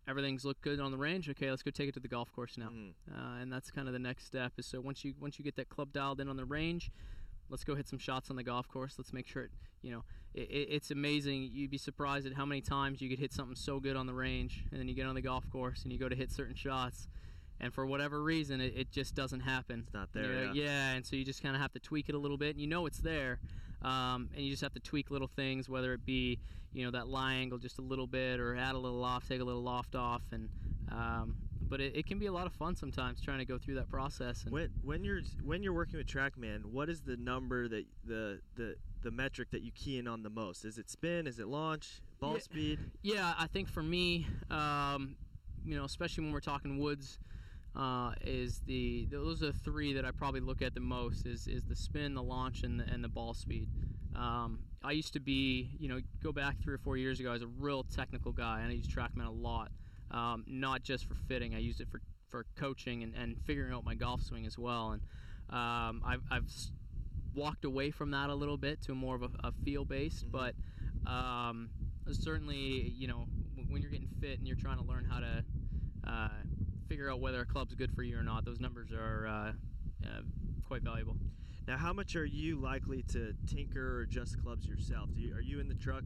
Everything's 0.08 0.44
looked 0.44 0.62
good 0.62 0.80
on 0.80 0.90
the 0.90 0.96
range. 0.96 1.28
Okay, 1.28 1.50
let's 1.50 1.62
go 1.62 1.70
take 1.70 1.88
it 1.88 1.94
to 1.94 2.00
the 2.00 2.08
golf 2.08 2.32
course 2.32 2.56
now. 2.56 2.70
Mhm. 2.70 2.92
Uh, 3.10 3.40
and 3.40 3.52
that's 3.52 3.70
kind 3.70 3.88
of 3.88 3.92
the 3.92 3.98
next 3.98 4.24
step. 4.24 4.52
Is 4.58 4.66
so 4.66 4.80
once 4.80 5.04
you 5.04 5.14
once 5.20 5.38
you 5.38 5.44
get 5.44 5.56
that 5.56 5.68
club 5.68 5.92
dialed 5.92 6.20
in 6.20 6.28
on 6.28 6.36
the 6.36 6.44
range, 6.44 6.90
let's 7.50 7.64
go 7.64 7.74
hit 7.74 7.88
some 7.88 7.98
shots 7.98 8.30
on 8.30 8.36
the 8.36 8.42
golf 8.42 8.68
course. 8.68 8.94
Let's 8.98 9.12
make 9.12 9.26
sure 9.26 9.44
it, 9.44 9.50
you 9.82 9.90
know 9.90 10.04
it, 10.34 10.50
it, 10.50 10.68
it's 10.70 10.90
amazing. 10.90 11.50
You'd 11.52 11.70
be 11.70 11.78
surprised 11.78 12.26
at 12.26 12.34
how 12.34 12.44
many 12.44 12.60
times 12.60 13.00
you 13.00 13.08
could 13.08 13.18
hit 13.18 13.32
something 13.32 13.56
so 13.56 13.80
good 13.80 13.96
on 13.96 14.06
the 14.06 14.14
range, 14.14 14.64
and 14.70 14.80
then 14.80 14.88
you 14.88 14.94
get 14.94 15.06
on 15.06 15.14
the 15.14 15.22
golf 15.22 15.48
course 15.50 15.82
and 15.82 15.92
you 15.92 15.98
go 15.98 16.08
to 16.08 16.16
hit 16.16 16.30
certain 16.30 16.54
shots, 16.54 17.08
and 17.60 17.72
for 17.72 17.86
whatever 17.86 18.22
reason, 18.22 18.60
it, 18.60 18.74
it 18.76 18.92
just 18.92 19.14
doesn't 19.14 19.40
happen. 19.40 19.82
It's 19.84 19.94
not 19.94 20.12
there. 20.12 20.44
yeah. 20.44 20.52
yeah, 20.52 20.90
and 20.92 21.04
so 21.04 21.16
you 21.16 21.24
just 21.24 21.42
kind 21.42 21.54
of 21.54 21.62
have 21.62 21.72
to 21.72 21.80
tweak 21.80 22.08
it 22.08 22.14
a 22.14 22.18
little 22.18 22.38
bit, 22.38 22.50
and 22.50 22.60
you 22.60 22.66
know 22.66 22.86
it's 22.86 22.98
there, 22.98 23.40
um, 23.82 24.28
and 24.34 24.44
you 24.44 24.50
just 24.50 24.62
have 24.62 24.74
to 24.74 24.80
tweak 24.80 25.10
little 25.10 25.28
things, 25.28 25.68
whether 25.68 25.92
it 25.92 26.04
be 26.04 26.38
you 26.72 26.84
know 26.84 26.90
that 26.90 27.08
lie 27.08 27.34
angle 27.34 27.58
just 27.58 27.78
a 27.78 27.82
little 27.82 28.06
bit, 28.06 28.38
or 28.40 28.56
add 28.56 28.74
a 28.74 28.78
little 28.78 28.98
loft, 28.98 29.28
take 29.28 29.40
a 29.40 29.44
little 29.44 29.62
loft 29.62 29.94
off, 29.94 30.22
and 30.32 30.48
um, 30.92 31.36
but 31.68 31.80
it, 31.80 31.96
it 31.96 32.06
can 32.06 32.18
be 32.18 32.26
a 32.26 32.32
lot 32.32 32.46
of 32.46 32.52
fun 32.52 32.74
sometimes 32.76 33.20
trying 33.20 33.38
to 33.38 33.44
go 33.44 33.58
through 33.58 33.74
that 33.76 33.88
process. 33.88 34.42
And 34.44 34.52
When 34.52 34.70
when 34.82 35.04
you're 35.04 35.20
when 35.44 35.62
you're 35.62 35.72
working 35.72 35.98
with 35.98 36.06
TrackMan, 36.06 36.64
what 36.66 36.88
is 36.88 37.02
the 37.02 37.16
number 37.16 37.68
that 37.68 37.84
the 38.04 38.40
the 38.56 38.76
the 39.02 39.10
metric 39.10 39.50
that 39.52 39.62
you 39.62 39.70
key 39.72 39.98
in 39.98 40.08
on 40.08 40.22
the 40.22 40.30
most? 40.30 40.64
Is 40.64 40.78
it 40.78 40.90
spin? 40.90 41.26
Is 41.26 41.38
it 41.38 41.46
launch? 41.48 42.00
Ball 42.20 42.34
Yeah. 42.34 42.38
speed? 42.40 42.78
Yeah, 43.02 43.34
I 43.38 43.46
think 43.46 43.68
for 43.68 43.82
me, 43.82 44.26
um, 44.50 45.16
you 45.64 45.76
know, 45.76 45.84
especially 45.84 46.24
when 46.24 46.32
we're 46.32 46.40
talking 46.40 46.78
woods, 46.78 47.18
uh, 47.76 48.12
is 48.22 48.60
the 48.66 49.06
those 49.10 49.42
are 49.42 49.46
the 49.46 49.52
three 49.52 49.92
that 49.92 50.04
I 50.04 50.10
probably 50.10 50.40
look 50.40 50.62
at 50.62 50.74
the 50.74 50.80
most 50.80 51.26
is 51.26 51.46
is 51.46 51.62
the 51.64 51.76
spin, 51.76 52.14
the 52.14 52.22
launch, 52.22 52.62
and 52.64 52.80
the, 52.80 52.84
and 52.92 53.04
the 53.04 53.08
ball 53.08 53.34
speed. 53.34 53.68
Um, 54.16 54.58
I 54.82 54.92
used 54.92 55.12
to 55.12 55.20
be, 55.20 55.70
you 55.78 55.88
know, 55.88 56.00
go 56.22 56.32
back 56.32 56.56
three 56.60 56.74
or 56.74 56.78
four 56.78 56.96
years 56.96 57.20
ago, 57.20 57.30
I 57.30 57.34
was 57.34 57.42
a 57.42 57.46
real 57.46 57.84
technical 57.84 58.32
guy, 58.32 58.60
and 58.62 58.70
I 58.70 58.74
used 58.74 58.90
TrackMan 58.90 59.26
a 59.26 59.30
lot, 59.30 59.70
um, 60.10 60.44
not 60.46 60.82
just 60.82 61.06
for 61.06 61.14
fitting. 61.14 61.54
I 61.54 61.58
used 61.58 61.80
it 61.80 61.88
for 61.90 62.00
for 62.28 62.44
coaching 62.56 63.02
and, 63.02 63.14
and 63.14 63.36
figuring 63.46 63.72
out 63.72 63.84
my 63.84 63.94
golf 63.94 64.22
swing 64.22 64.44
as 64.44 64.58
well. 64.58 64.90
And 64.90 65.00
um, 65.48 66.02
I've, 66.04 66.20
I've 66.30 66.44
walked 67.34 67.64
away 67.64 67.90
from 67.90 68.10
that 68.10 68.28
a 68.28 68.34
little 68.34 68.58
bit 68.58 68.82
to 68.82 68.94
more 68.94 69.14
of 69.14 69.22
a, 69.22 69.30
a 69.44 69.52
feel 69.64 69.86
based, 69.86 70.26
Mhm. 70.26 70.32
but 70.32 70.54
um, 71.10 71.70
certainly, 72.12 72.92
you 72.98 73.08
know, 73.08 73.26
when 73.70 73.80
you're 73.80 73.90
getting 73.90 74.10
fit 74.20 74.38
and 74.38 74.46
you're 74.46 74.56
trying 74.56 74.76
to 74.76 74.84
learn 74.84 75.04
how 75.04 75.20
to 75.20 75.44
uh, 76.06 76.28
figure 76.86 77.10
out 77.10 77.20
whether 77.20 77.40
a 77.40 77.46
club's 77.46 77.74
good 77.74 77.94
for 77.94 78.02
you 78.02 78.18
or 78.18 78.22
not, 78.22 78.44
those 78.44 78.60
numbers 78.60 78.92
are 78.92 79.26
uh, 79.26 79.52
uh, 80.06 80.20
quite 80.66 80.82
valuable. 80.82 81.16
Now, 81.66 81.76
how 81.78 81.92
much 81.92 82.14
are 82.16 82.24
you 82.26 82.60
likely 82.60 83.04
to 83.04 83.34
tinker 83.46 83.98
or 83.98 84.02
adjust 84.02 84.42
clubs 84.42 84.66
yourself? 84.66 85.08
Do 85.14 85.20
you, 85.22 85.34
are 85.34 85.40
you 85.40 85.60
in 85.60 85.68
the 85.68 85.74
truck 85.74 86.04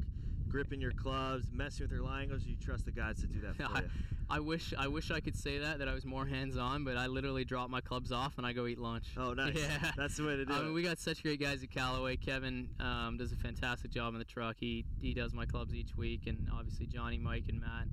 gripping 0.52 0.80
your 0.80 0.92
clubs, 0.92 1.46
messing 1.50 1.84
with 1.84 1.90
your 1.90 2.02
lie 2.02 2.20
angles. 2.22 2.44
You 2.44 2.54
trust 2.56 2.84
the 2.84 2.92
guys 2.92 3.18
to 3.22 3.26
do 3.26 3.40
that 3.40 3.56
for 3.56 3.62
you? 3.82 3.88
I 4.30 4.38
wish 4.40 4.72
I 4.78 4.86
wish 4.86 5.10
I 5.10 5.20
could 5.20 5.36
say 5.36 5.58
that 5.58 5.78
that 5.80 5.88
I 5.88 5.94
was 5.94 6.04
more 6.04 6.26
hands 6.26 6.56
on, 6.56 6.84
but 6.84 6.96
I 6.96 7.06
literally 7.06 7.44
drop 7.44 7.70
my 7.70 7.80
clubs 7.80 8.12
off 8.12 8.34
and 8.38 8.46
I 8.46 8.52
go 8.52 8.66
eat 8.66 8.78
lunch. 8.78 9.06
Oh, 9.16 9.32
nice. 9.34 9.54
Yeah. 9.58 9.90
That's 9.96 10.16
the 10.16 10.24
way 10.24 10.36
to 10.36 10.44
do 10.44 10.52
I 10.52 10.58
it. 10.60 10.64
mean, 10.64 10.74
we 10.74 10.82
got 10.82 10.98
such 10.98 11.22
great 11.22 11.40
guys 11.40 11.62
at 11.62 11.70
Callaway. 11.70 12.16
Kevin 12.16 12.68
um, 12.80 13.16
does 13.18 13.32
a 13.32 13.36
fantastic 13.36 13.90
job 13.90 14.12
in 14.14 14.18
the 14.18 14.24
truck. 14.24 14.56
He 14.60 14.84
he 15.00 15.12
does 15.14 15.32
my 15.34 15.46
clubs 15.46 15.74
each 15.74 15.96
week, 15.96 16.26
and 16.26 16.48
obviously 16.56 16.86
Johnny, 16.86 17.18
Mike, 17.18 17.44
and 17.48 17.60
Matt 17.60 17.86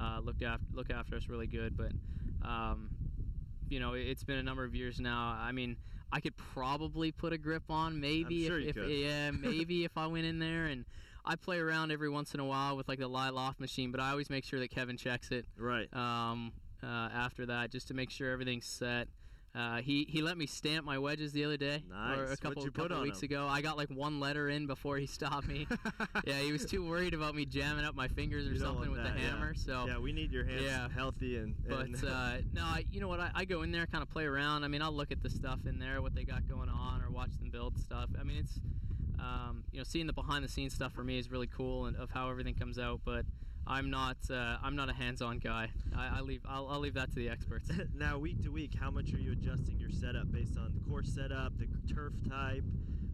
uh, 0.00 0.20
look 0.20 0.40
after 0.42 0.66
look 0.72 0.90
after 0.90 1.16
us 1.16 1.28
really 1.28 1.46
good. 1.46 1.76
But 1.76 1.92
um, 2.46 2.90
you 3.68 3.80
know, 3.80 3.94
it- 3.94 4.06
it's 4.08 4.24
been 4.24 4.38
a 4.38 4.42
number 4.42 4.64
of 4.64 4.74
years 4.74 5.00
now. 5.00 5.36
I 5.38 5.52
mean, 5.52 5.76
I 6.12 6.20
could 6.20 6.36
probably 6.36 7.10
put 7.12 7.32
a 7.32 7.38
grip 7.38 7.64
on, 7.70 8.00
maybe 8.00 8.46
sure 8.46 8.60
if, 8.60 8.76
if 8.76 8.88
yeah, 8.88 9.30
maybe 9.30 9.84
if 9.84 9.96
I 9.96 10.06
went 10.06 10.24
in 10.26 10.38
there 10.38 10.66
and. 10.66 10.84
I 11.24 11.36
play 11.36 11.58
around 11.58 11.92
every 11.92 12.08
once 12.08 12.34
in 12.34 12.40
a 12.40 12.44
while 12.44 12.76
with 12.76 12.88
like 12.88 12.98
the 12.98 13.08
lie 13.08 13.30
loft 13.30 13.60
machine, 13.60 13.90
but 13.92 14.00
I 14.00 14.10
always 14.10 14.30
make 14.30 14.44
sure 14.44 14.58
that 14.60 14.70
Kevin 14.70 14.96
checks 14.96 15.30
it 15.30 15.46
right. 15.56 15.88
um, 15.94 16.52
uh, 16.82 16.86
after 16.86 17.46
that 17.46 17.70
just 17.70 17.88
to 17.88 17.94
make 17.94 18.10
sure 18.10 18.30
everything's 18.30 18.66
set. 18.66 19.08
Uh, 19.54 19.82
he 19.82 20.06
he 20.08 20.22
let 20.22 20.38
me 20.38 20.46
stamp 20.46 20.86
my 20.86 20.98
wedges 20.98 21.32
the 21.32 21.44
other 21.44 21.58
day, 21.58 21.84
or 21.92 22.24
a 22.24 22.36
couple, 22.38 22.66
couple 22.70 23.02
weeks 23.02 23.22
ago. 23.22 23.46
I 23.46 23.60
got 23.60 23.76
like 23.76 23.90
one 23.90 24.18
letter 24.18 24.48
in 24.48 24.66
before 24.66 24.96
he 24.96 25.04
stopped 25.04 25.46
me. 25.46 25.66
yeah, 26.24 26.38
he 26.38 26.52
was 26.52 26.64
too 26.64 26.88
worried 26.88 27.12
about 27.12 27.34
me 27.34 27.44
jamming 27.44 27.84
up 27.84 27.94
my 27.94 28.08
fingers 28.08 28.46
or 28.46 28.56
something 28.56 28.90
with 28.90 29.02
that, 29.02 29.14
the 29.14 29.20
yeah. 29.20 29.28
hammer. 29.28 29.52
So 29.52 29.84
yeah, 29.86 29.98
we 29.98 30.14
need 30.14 30.32
your 30.32 30.46
hands 30.46 30.62
Yeah. 30.62 30.88
healthy 30.88 31.36
and. 31.36 31.54
but 31.68 31.88
uh, 32.02 32.38
no, 32.54 32.62
I, 32.62 32.86
you 32.90 33.00
know 33.02 33.08
what? 33.08 33.20
I, 33.20 33.30
I 33.34 33.44
go 33.44 33.60
in 33.60 33.72
there, 33.72 33.84
kind 33.84 34.00
of 34.00 34.08
play 34.08 34.24
around. 34.24 34.64
I 34.64 34.68
mean, 34.68 34.80
I'll 34.80 34.90
look 34.90 35.12
at 35.12 35.22
the 35.22 35.28
stuff 35.28 35.60
in 35.66 35.78
there, 35.78 36.00
what 36.00 36.14
they 36.14 36.24
got 36.24 36.48
going 36.48 36.70
on, 36.70 37.02
or 37.02 37.10
watch 37.10 37.36
them 37.38 37.50
build 37.50 37.78
stuff. 37.78 38.08
I 38.18 38.22
mean, 38.24 38.38
it's 38.38 38.58
um, 39.22 39.64
you 39.72 39.78
know, 39.78 39.84
seeing 39.84 40.06
the 40.06 40.12
behind 40.12 40.44
the 40.44 40.48
scenes 40.48 40.74
stuff 40.74 40.92
for 40.92 41.04
me 41.04 41.18
is 41.18 41.30
really 41.30 41.46
cool 41.46 41.86
and 41.86 41.96
of 41.96 42.10
how 42.10 42.28
everything 42.30 42.54
comes 42.54 42.78
out. 42.78 43.00
But 43.04 43.24
I'm 43.66 43.90
not 43.90 44.16
uh, 44.30 44.56
I'm 44.62 44.74
not 44.76 44.90
a 44.90 44.92
hands-on 44.92 45.38
guy. 45.38 45.68
I, 45.96 46.18
I 46.18 46.20
leave 46.20 46.42
I'll, 46.48 46.68
I'll 46.68 46.80
leave 46.80 46.94
that 46.94 47.10
to 47.10 47.14
the 47.14 47.28
experts. 47.28 47.70
now, 47.94 48.18
week 48.18 48.42
to 48.42 48.50
week, 48.50 48.74
how 48.78 48.90
much 48.90 49.12
are 49.14 49.18
you 49.18 49.32
adjusting 49.32 49.78
your 49.78 49.90
setup 49.90 50.30
based 50.32 50.58
on 50.58 50.72
the 50.74 50.80
course 50.90 51.08
setup, 51.14 51.52
the 51.58 51.68
turf 51.94 52.12
type, 52.28 52.64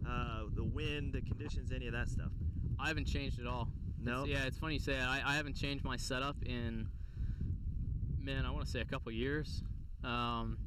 uh, 0.07 0.43
the 0.55 0.63
wind, 0.63 1.13
the 1.13 1.21
conditions, 1.21 1.71
any 1.71 1.87
of 1.87 1.93
that 1.93 2.09
stuff? 2.09 2.31
I 2.79 2.87
haven't 2.87 3.05
changed 3.05 3.39
at 3.39 3.47
all. 3.47 3.69
No. 4.01 4.23
It's- 4.23 4.29
yeah, 4.29 4.47
it's 4.47 4.57
funny 4.57 4.75
you 4.75 4.79
say 4.79 4.93
that. 4.93 5.07
I, 5.07 5.21
I 5.25 5.35
haven't 5.35 5.55
changed 5.55 5.83
my 5.83 5.97
setup 5.97 6.37
in 6.45 6.87
man, 8.21 8.45
I 8.45 8.51
want 8.51 8.65
to 8.65 8.71
say 8.71 8.81
a 8.81 8.85
couple 8.85 9.11
years. 9.11 9.63
Um, 10.03 10.57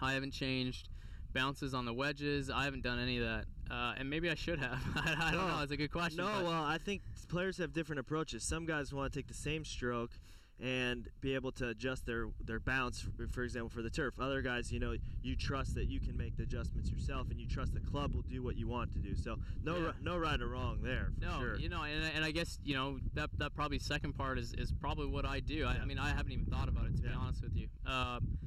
I 0.00 0.14
haven't 0.14 0.32
changed 0.32 0.88
bounces 1.34 1.74
on 1.74 1.84
the 1.84 1.92
wedges. 1.92 2.50
I 2.50 2.64
haven't 2.64 2.82
done 2.82 2.98
any 2.98 3.18
of 3.18 3.24
that, 3.24 3.44
uh, 3.70 3.94
and 3.96 4.08
maybe 4.10 4.30
I 4.30 4.34
should 4.34 4.58
have. 4.58 4.78
I, 4.96 5.16
I 5.28 5.30
don't 5.32 5.46
No. 5.48 5.56
know. 5.56 5.62
It's 5.62 5.72
a 5.72 5.76
good 5.76 5.92
question. 5.92 6.18
No, 6.18 6.30
but- 6.36 6.44
well, 6.44 6.64
I 6.64 6.78
think 6.78 7.02
players 7.28 7.58
have 7.58 7.72
different 7.72 8.00
approaches. 8.00 8.42
Some 8.44 8.66
guys 8.66 8.92
want 8.92 9.12
to 9.12 9.18
take 9.18 9.26
the 9.28 9.34
same 9.34 9.64
stroke 9.64 10.10
and 10.60 11.08
be 11.20 11.34
able 11.34 11.50
to 11.50 11.68
adjust 11.70 12.06
their 12.06 12.28
their 12.44 12.60
bounce, 12.60 13.00
for, 13.00 13.26
for 13.26 13.42
example, 13.42 13.68
for 13.68 13.82
the 13.82 13.90
turf. 13.90 14.14
Other 14.20 14.40
guys, 14.40 14.70
you 14.70 14.78
know, 14.78 14.94
you 15.20 15.34
trust 15.34 15.74
that 15.74 15.86
you 15.88 15.98
can 15.98 16.16
make 16.16 16.36
the 16.36 16.44
adjustments 16.44 16.88
yourself, 16.90 17.28
and 17.30 17.40
you 17.40 17.48
trust 17.48 17.74
the 17.74 17.80
club 17.80 18.14
will 18.14 18.22
do 18.22 18.40
what 18.40 18.56
you 18.56 18.68
want 18.68 18.92
to 18.92 19.00
do. 19.00 19.16
So 19.16 19.36
no, 19.64 19.76
Yeah. 19.78 19.92
no 20.00 20.16
right 20.16 20.40
or 20.40 20.46
wrong 20.46 20.78
there. 20.80 21.08
For 21.18 21.26
no, 21.26 21.40
sure. 21.40 21.56
you 21.56 21.68
know, 21.68 21.82
and, 21.82 22.04
and 22.14 22.24
I 22.24 22.30
guess 22.30 22.60
you 22.64 22.76
know 22.76 22.98
that 23.14 23.30
that 23.38 23.56
probably 23.56 23.80
second 23.80 24.12
part 24.16 24.38
is, 24.38 24.54
is 24.54 24.70
probably 24.70 25.06
what 25.06 25.24
I 25.26 25.40
do. 25.40 25.64
I, 25.66 25.74
Yeah. 25.74 25.82
I 25.82 25.84
mean, 25.86 25.98
I 25.98 26.10
haven't 26.10 26.30
even 26.30 26.44
thought 26.46 26.68
about 26.68 26.86
it 26.86 26.96
to 26.98 27.02
be 27.02 27.08
honest 27.08 27.42
with 27.42 27.56
you. 27.56 27.66
Um, 27.84 28.38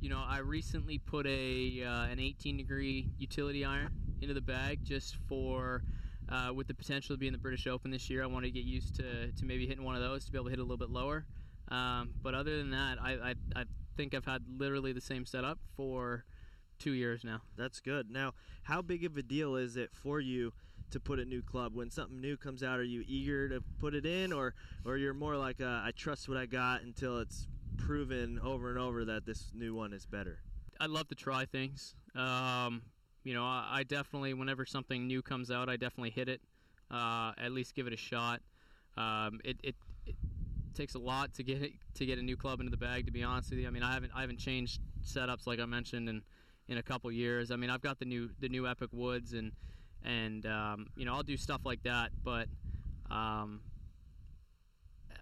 you 0.00 0.08
know, 0.08 0.22
I 0.24 0.38
recently 0.38 0.98
put 0.98 1.26
a 1.26 1.82
uh, 1.82 2.04
an 2.04 2.20
18 2.20 2.58
degree 2.58 3.08
utility 3.18 3.64
iron 3.64 3.90
into 4.20 4.34
the 4.34 4.40
bag 4.40 4.80
just 4.84 5.16
for. 5.28 5.82
Uh, 6.28 6.52
with 6.52 6.66
the 6.66 6.74
potential 6.74 7.14
to 7.14 7.18
be 7.18 7.28
in 7.28 7.32
the 7.32 7.38
British 7.38 7.68
Open 7.68 7.92
this 7.92 8.10
year, 8.10 8.20
I 8.24 8.26
wanted 8.26 8.48
to 8.48 8.50
get 8.52 8.64
used 8.64 8.96
to, 8.96 9.30
to 9.30 9.44
maybe 9.44 9.64
hitting 9.64 9.84
one 9.84 9.94
of 9.94 10.02
those 10.02 10.24
to 10.24 10.32
be 10.32 10.38
able 10.38 10.46
to 10.46 10.50
hit 10.50 10.58
a 10.58 10.62
little 10.62 10.76
bit 10.76 10.90
lower. 10.90 11.24
Um, 11.68 12.14
but 12.20 12.34
other 12.34 12.58
than 12.58 12.70
that, 12.72 12.98
I, 13.00 13.12
I, 13.12 13.34
I 13.54 13.64
think 13.96 14.12
I've 14.12 14.24
had 14.24 14.42
literally 14.48 14.92
the 14.92 15.00
same 15.00 15.24
setup 15.24 15.60
for 15.76 16.24
two 16.78 16.92
years 16.92 17.24
now. 17.24 17.42
That's 17.56 17.80
good. 17.80 18.10
Now, 18.10 18.32
how 18.64 18.82
big 18.82 19.04
of 19.04 19.16
a 19.16 19.22
deal 19.22 19.56
is 19.56 19.76
it 19.76 19.90
for 19.92 20.20
you 20.20 20.52
to 20.90 21.00
put 21.00 21.18
a 21.18 21.24
new 21.24 21.42
club 21.42 21.74
when 21.74 21.90
something 21.90 22.20
new 22.20 22.36
comes 22.36 22.62
out? 22.62 22.78
Are 22.78 22.84
you 22.84 23.04
eager 23.06 23.48
to 23.48 23.62
put 23.78 23.94
it 23.94 24.06
in, 24.06 24.32
or 24.32 24.54
or 24.84 24.96
you're 24.96 25.14
more 25.14 25.36
like 25.36 25.60
uh, 25.60 25.82
I 25.84 25.92
trust 25.96 26.28
what 26.28 26.38
I 26.38 26.46
got 26.46 26.82
until 26.82 27.18
it's 27.18 27.46
proven 27.76 28.40
over 28.42 28.70
and 28.70 28.78
over 28.78 29.04
that 29.04 29.26
this 29.26 29.50
new 29.54 29.74
one 29.74 29.92
is 29.92 30.06
better? 30.06 30.40
I 30.78 30.86
love 30.86 31.08
to 31.08 31.14
try 31.14 31.46
things. 31.46 31.94
Um, 32.14 32.82
you 33.26 33.34
know, 33.34 33.44
I, 33.44 33.78
I 33.78 33.82
definitely, 33.82 34.34
whenever 34.34 34.64
something 34.64 35.06
new 35.06 35.20
comes 35.20 35.50
out, 35.50 35.68
I 35.68 35.76
definitely 35.76 36.10
hit 36.10 36.28
it. 36.28 36.40
Uh, 36.90 37.32
at 37.36 37.50
least 37.50 37.74
give 37.74 37.88
it 37.88 37.92
a 37.92 37.96
shot. 37.96 38.40
Um, 38.96 39.40
it, 39.44 39.56
it, 39.64 39.74
it 40.06 40.14
takes 40.74 40.94
a 40.94 40.98
lot 41.00 41.34
to 41.34 41.42
get 41.42 41.60
it, 41.60 41.72
to 41.94 42.06
get 42.06 42.20
a 42.20 42.22
new 42.22 42.36
club 42.36 42.60
into 42.60 42.70
the 42.70 42.76
bag. 42.76 43.04
To 43.06 43.12
be 43.12 43.24
honest 43.24 43.50
with 43.50 43.58
you, 43.58 43.66
I 43.66 43.70
mean, 43.70 43.82
I 43.82 43.92
haven't 43.92 44.12
I 44.14 44.20
haven't 44.20 44.38
changed 44.38 44.80
setups 45.04 45.46
like 45.46 45.58
I 45.58 45.64
mentioned 45.66 46.08
in 46.08 46.22
in 46.68 46.78
a 46.78 46.82
couple 46.82 47.10
years. 47.10 47.50
I 47.50 47.56
mean, 47.56 47.68
I've 47.68 47.82
got 47.82 47.98
the 47.98 48.04
new 48.04 48.30
the 48.38 48.48
new 48.48 48.68
Epic 48.68 48.90
Woods 48.92 49.32
and 49.32 49.50
and 50.04 50.46
um, 50.46 50.86
you 50.96 51.04
know 51.04 51.14
I'll 51.14 51.24
do 51.24 51.36
stuff 51.36 51.62
like 51.64 51.82
that, 51.82 52.12
but 52.22 52.46
um, 53.10 53.60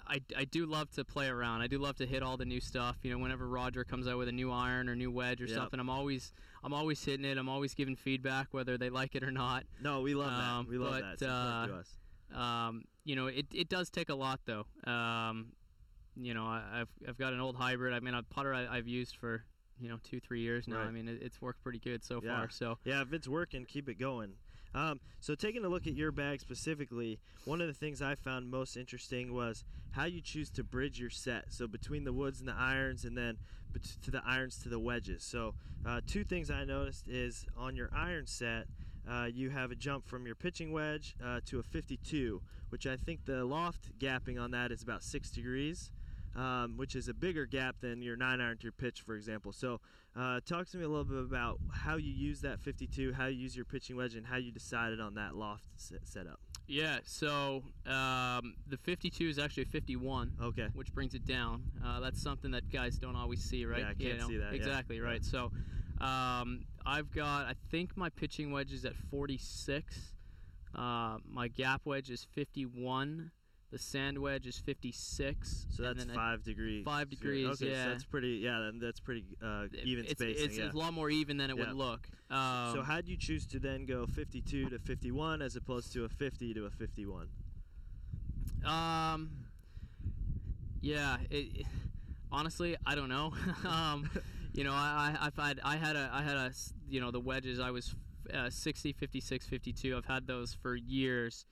I, 0.07 0.21
I 0.37 0.45
do 0.45 0.67
love 0.67 0.91
to 0.93 1.05
play 1.05 1.29
around. 1.29 1.63
I 1.63 1.67
do 1.67 1.79
love 1.79 1.97
to 1.97 2.07
hit 2.07 2.23
all 2.23 2.37
the 2.37 2.45
new 2.45 2.61
stuff. 2.61 2.97
You 3.03 3.13
know, 3.13 3.19
whenever 3.19 3.47
Roger 3.47 3.85
comes 3.85 4.07
out 4.07 4.19
with 4.19 4.29
a 4.29 4.33
new 4.33 4.51
iron 4.51 4.89
or 4.89 4.95
new 4.97 5.11
wedge 5.11 5.41
or 5.41 5.47
Yep. 5.47 5.55
something, 5.57 5.81
I'm 5.81 5.91
always 5.91 6.33
I'm 6.63 6.73
always 6.75 7.03
hitting 7.05 7.25
it. 7.25 7.39
I'm 7.39 7.49
always 7.49 7.75
giving 7.75 7.97
feedback 7.97 8.49
whether 8.53 8.77
they 8.79 8.91
like 8.91 9.15
it 9.15 9.23
or 9.23 9.31
not. 9.31 9.65
No, 9.83 10.01
we 10.03 10.15
love 10.15 10.33
Um, 10.33 10.65
that. 10.67 10.71
We 10.71 10.79
love 10.79 10.93
but, 10.93 11.19
that. 11.21 11.25
Important 11.27 11.71
to 11.71 11.75
uh, 11.77 11.81
us. 11.81 12.69
Um, 12.69 12.85
you 13.05 13.17
know, 13.17 13.27
it, 13.27 13.47
it 13.53 13.69
does 13.69 13.91
take 13.91 14.09
a 14.09 14.15
lot 14.15 14.41
though. 14.47 14.67
Um, 14.91 15.53
you 16.17 16.33
know, 16.35 16.45
I, 16.45 16.63
I've 16.81 16.89
I've 17.09 17.19
got 17.19 17.33
an 17.33 17.41
old 17.41 17.57
hybrid. 17.57 17.93
I 17.95 18.01
mean, 18.01 18.15
a 18.15 18.23
putter 18.23 18.55
I, 18.55 18.67
I've 18.67 18.89
used 18.89 19.17
for 19.17 19.45
you 19.81 19.89
know 19.89 19.99
two 20.05 20.21
three 20.21 20.41
years 20.41 20.69
now. 20.69 20.79
Right. 20.79 20.89
I 20.89 20.91
mean, 20.91 21.09
it, 21.09 21.19
it's 21.23 21.41
worked 21.43 21.63
pretty 21.63 21.79
good 21.81 22.05
so 22.05 22.21
Yeah. 22.23 22.37
far. 22.37 22.51
So 22.51 22.79
Yeah, 22.85 23.03
if 23.03 23.13
it's 23.13 23.29
working, 23.29 23.65
keep 23.65 23.89
it 23.89 23.99
going. 23.99 24.35
Um, 24.75 25.01
so, 25.21 25.35
taking 25.35 25.65
a 25.65 25.69
look 25.69 25.87
at 25.87 25.95
your 25.95 26.11
bag 26.11 26.41
specifically, 26.41 27.21
one 27.45 27.61
of 27.61 27.69
the 27.69 27.73
things 27.73 28.03
I 28.03 28.15
found 28.17 28.51
most 28.51 28.77
interesting 28.77 29.33
was 29.33 29.65
how 29.93 30.05
you 30.05 30.21
choose 30.21 30.51
to 30.51 30.65
bridge 30.65 30.99
your 30.99 31.11
set. 31.11 31.53
So, 31.53 31.67
between 31.67 32.05
the 32.05 32.13
woods 32.13 32.41
and 32.41 32.49
the 32.49 32.57
irons, 32.57 33.05
and 33.05 33.17
then 33.17 33.39
to 34.03 34.11
the 34.11 34.23
irons 34.27 34.59
to 34.63 34.69
the 34.69 34.79
wedges. 34.79 35.23
So, 35.23 35.55
uh, 35.87 36.01
two 36.07 36.25
things 36.25 36.51
I 36.51 36.65
noticed 36.65 37.09
is 37.09 37.47
on 37.57 37.77
your 37.77 37.91
iron 37.95 38.27
set, 38.27 38.67
uh, 39.09 39.29
you 39.33 39.51
have 39.51 39.71
a 39.71 39.75
jump 39.75 40.07
from 40.07 40.27
your 40.27 40.35
pitching 40.35 40.73
wedge 40.73 41.15
uh, 41.25 41.41
to 41.47 41.59
a 41.59 41.63
52, 41.63 42.41
which 42.71 42.87
I 42.87 42.97
think 42.97 43.25
the 43.27 43.45
loft 43.45 43.99
gapping 43.99 44.41
on 44.41 44.51
that 44.53 44.73
is 44.73 44.83
about 44.83 45.03
six 45.03 45.31
degrees. 45.31 45.91
Um, 46.37 46.77
which 46.77 46.97
is 46.97 47.07
a 47.07 47.15
bigger 47.15 47.47
gap 47.47 47.77
than 47.81 48.03
your 48.03 48.17
nine 48.17 48.41
iron 48.41 48.57
to 48.59 48.65
your 48.65 48.73
pitch, 48.73 49.03
for 49.03 49.15
example. 49.15 49.53
So, 49.53 49.81
uh, 50.17 50.41
talk 50.45 50.67
to 50.71 50.77
me 50.77 50.83
a 50.83 50.89
little 50.89 51.05
bit 51.05 51.19
about 51.19 51.61
how 51.73 51.95
you 51.97 52.11
use 52.13 52.41
that 52.41 52.59
52, 52.59 53.13
how 53.13 53.27
you 53.27 53.39
use 53.39 53.55
your 53.55 53.65
pitching 53.65 53.95
wedge, 53.97 54.17
and 54.17 54.27
how 54.27 54.37
you 54.39 54.51
decided 54.51 55.01
on 55.01 55.15
that 55.15 55.37
loft 55.37 55.67
set- 55.77 56.09
setup. 56.09 56.41
yeah, 56.67 56.99
so 57.05 57.63
um, 57.87 58.55
the 58.67 58.77
52 58.83 59.29
is 59.29 59.39
actually 59.39 59.63
a 59.63 59.67
51. 59.67 60.33
Okay. 60.43 60.67
which 60.75 60.93
brings 60.93 61.15
it 61.15 61.25
down. 61.25 61.63
Uh, 61.85 62.01
that's 62.01 62.21
something 62.21 62.51
that 62.51 62.69
guys 62.69 62.99
don't 62.99 63.15
always 63.15 63.41
see, 63.45 63.65
right? 63.65 63.81
Yeah, 63.83 63.91
I 63.91 63.95
can't 63.95 64.19
know, 64.19 64.27
see 64.27 64.39
that. 64.39 64.55
Exactly, 64.55 64.97
Yeah. 64.97 65.03
right. 65.03 65.25
So 65.25 65.53
um, 66.01 66.65
I've 66.85 67.13
got, 67.13 67.47
I 67.47 67.55
think 67.71 67.97
my 67.97 68.09
pitching 68.09 68.51
wedge 68.51 68.73
is 68.73 68.85
at 68.85 68.97
46. 68.97 70.15
Uh, 70.75 71.19
my 71.31 71.47
gap 71.47 71.83
wedge 71.85 72.11
is 72.11 72.27
51. 72.35 73.31
The 73.75 73.81
sand 73.81 74.19
wedge 74.19 74.47
is 74.47 74.57
56. 74.61 75.67
So 75.69 75.83
that's 75.83 76.05
five 76.05 76.45
degrees. 76.45 76.85
five 76.85 77.11
degrees, 77.11 77.49
Okay, 77.61 77.73
yeah. 77.73 77.83
so 77.83 77.91
that's 77.91 78.05
pretty. 78.05 78.41
Yeah, 78.41 78.61
then 78.61 78.79
that's 78.79 79.01
pretty 79.01 79.25
uh, 79.43 79.65
even 79.83 80.05
it's, 80.05 80.13
spacing. 80.13 80.45
It's, 80.45 80.57
yeah. 80.57 80.67
it's 80.67 80.75
a 80.77 80.79
lot 80.79 80.95
more 80.95 81.11
even 81.11 81.39
than 81.39 81.51
it 81.51 81.57
Yeah. 81.57 81.67
would 81.67 81.75
look. 81.75 82.09
Um, 82.31 82.73
so 82.73 82.83
how 82.83 83.01
do 83.01 83.11
you 83.11 83.17
choose 83.17 83.47
to 83.47 83.59
then 83.59 83.85
go 83.85 84.07
52 84.07 84.71
to 84.71 84.79
51 84.79 85.43
as 85.43 85.57
opposed 85.57 85.93
to 85.95 86.05
a 86.05 86.09
50 86.09 86.55
to 86.55 86.67
a 86.67 86.71
51? 86.71 87.27
Um. 88.65 89.31
Yeah. 90.81 91.17
It, 91.29 91.67
honestly, 92.31 92.77
I 92.87 92.95
don't 92.95 93.09
know. 93.09 93.33
um, 93.69 94.09
you 94.53 94.63
know, 94.63 94.73
I, 94.73 95.17
I 95.21 95.43
had 95.43 95.61
I 95.65 95.77
had 95.79 95.97
a 95.97 96.11
I 96.13 96.23
had 96.23 96.37
a 96.37 96.53
you 96.89 97.01
know 97.01 97.11
the 97.11 97.19
wedges. 97.19 97.59
I 97.59 97.73
was 97.73 97.93
uh, 98.33 98.51
60, 98.51 98.93
56, 98.93 99.49
52. 99.49 99.97
I've 99.97 100.05
had 100.05 100.29
those 100.29 100.55
for 100.55 100.77
years. 100.77 101.45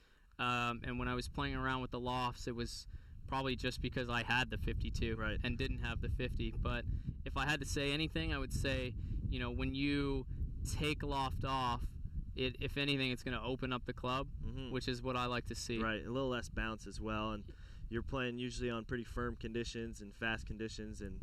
Um, 0.43 0.81
and 0.85 0.99
when 0.99 1.07
I 1.09 1.15
was 1.15 1.29
playing 1.29 1.55
around 1.55 1.83
with 1.83 1.93
the 1.93 2.01
lofts, 2.01 2.49
it 2.49 2.55
was 2.57 2.87
probably 3.29 3.55
just 3.55 3.81
because 3.81 4.09
I 4.11 4.23
had 4.25 4.51
the 4.51 4.59
52 4.59 5.15
Right. 5.17 5.39
and 5.45 5.57
didn't 5.57 5.79
have 5.79 6.01
the 6.01 6.09
50. 6.09 6.55
But 6.61 6.85
if 7.25 7.37
I 7.37 7.47
had 7.47 7.61
to 7.61 7.67
say 7.67 7.93
anything, 7.93 8.35
I 8.35 8.39
would 8.39 8.53
say, 8.53 8.95
you 9.31 9.39
know, 9.39 9.51
when 9.51 9.75
you 9.75 10.27
take 10.79 11.03
loft 11.03 11.45
off, 11.45 11.81
it 12.35 12.57
if 12.61 12.77
anything, 12.77 13.11
it's 13.11 13.23
going 13.23 13.37
to 13.37 13.43
open 13.43 13.73
up 13.73 13.85
the 13.87 13.93
club, 13.93 14.27
Mhm. 14.45 14.71
which 14.73 14.89
is 14.89 15.03
what 15.03 15.17
I 15.17 15.27
like 15.27 15.47
to 15.47 15.55
see. 15.55 15.79
Right, 15.79 16.05
a 16.05 16.11
little 16.11 16.29
less 16.31 16.49
bounce 16.49 16.87
as 16.87 16.99
well, 17.01 17.33
and 17.33 17.45
you're 17.89 18.03
playing 18.03 18.39
usually 18.39 18.71
on 18.71 18.85
pretty 18.85 19.05
firm 19.05 19.37
conditions 19.37 20.01
and 20.01 20.15
fast 20.15 20.47
conditions, 20.47 21.01
and 21.03 21.21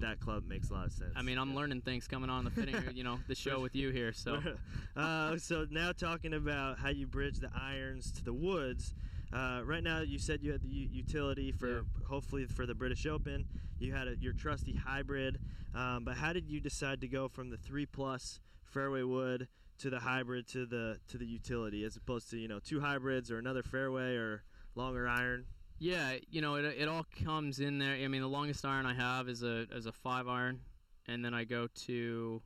that 0.00 0.20
club 0.20 0.44
makes 0.48 0.70
a 0.70 0.74
lot 0.74 0.86
of 0.86 0.92
sense. 0.92 1.12
I 1.16 1.22
mean, 1.22 1.38
I'm 1.38 1.50
Yeah. 1.50 1.56
learning 1.56 1.80
things 1.82 2.06
coming 2.06 2.30
on 2.30 2.44
the 2.44 2.50
fitting, 2.50 2.76
you 2.94 3.04
know, 3.04 3.18
the 3.28 3.34
show 3.34 3.60
with 3.60 3.74
you 3.74 3.90
here. 3.90 4.12
So 4.12 4.40
uh, 4.96 5.36
so 5.38 5.66
now 5.70 5.92
talking 5.92 6.34
about 6.34 6.78
how 6.78 6.88
you 6.90 7.06
bridge 7.06 7.38
the 7.38 7.50
irons 7.54 8.12
to 8.12 8.24
the 8.24 8.32
woods. 8.32 8.94
Uh, 9.32 9.60
right 9.64 9.82
now, 9.84 10.00
you 10.00 10.18
said 10.18 10.42
you 10.42 10.52
had 10.52 10.62
the 10.62 10.68
u- 10.68 10.88
utility 10.90 11.52
for 11.52 11.68
Yeah. 11.68 11.80
hopefully 12.08 12.46
for 12.46 12.64
the 12.66 12.74
British 12.74 13.04
Open. 13.06 13.44
You 13.78 13.92
had 13.92 14.08
a, 14.08 14.16
your 14.16 14.32
trusty 14.32 14.74
hybrid, 14.74 15.38
um, 15.74 16.04
but 16.04 16.16
how 16.16 16.32
did 16.32 16.48
you 16.48 16.60
decide 16.60 17.00
to 17.02 17.08
go 17.08 17.28
from 17.28 17.50
the 17.50 17.56
three 17.58 17.86
plus 17.86 18.40
fairway 18.64 19.02
wood 19.02 19.48
to 19.78 19.90
the 19.90 20.00
hybrid 20.00 20.48
to 20.48 20.66
the 20.66 20.98
to 21.08 21.18
the 21.18 21.26
utility 21.26 21.84
as 21.84 21.94
opposed 21.96 22.28
to 22.30 22.36
you 22.38 22.48
know 22.48 22.58
two 22.58 22.80
hybrids 22.80 23.30
or 23.30 23.38
another 23.38 23.62
fairway 23.62 24.16
or 24.16 24.42
longer 24.74 25.06
iron? 25.06 25.44
Yeah, 25.78 26.16
you 26.28 26.40
know, 26.40 26.56
it, 26.56 26.64
it 26.64 26.88
all 26.88 27.06
comes 27.24 27.60
in 27.60 27.78
there. 27.78 27.94
I 27.94 28.08
mean, 28.08 28.20
the 28.22 28.28
longest 28.28 28.64
iron 28.64 28.86
I 28.86 28.94
have 28.94 29.28
is 29.28 29.42
a 29.42 29.66
is 29.72 29.86
a 29.86 29.92
five 29.92 30.26
iron, 30.28 30.60
and 31.06 31.24
then 31.24 31.34
I 31.34 31.44
go 31.44 31.68
to 31.86 32.42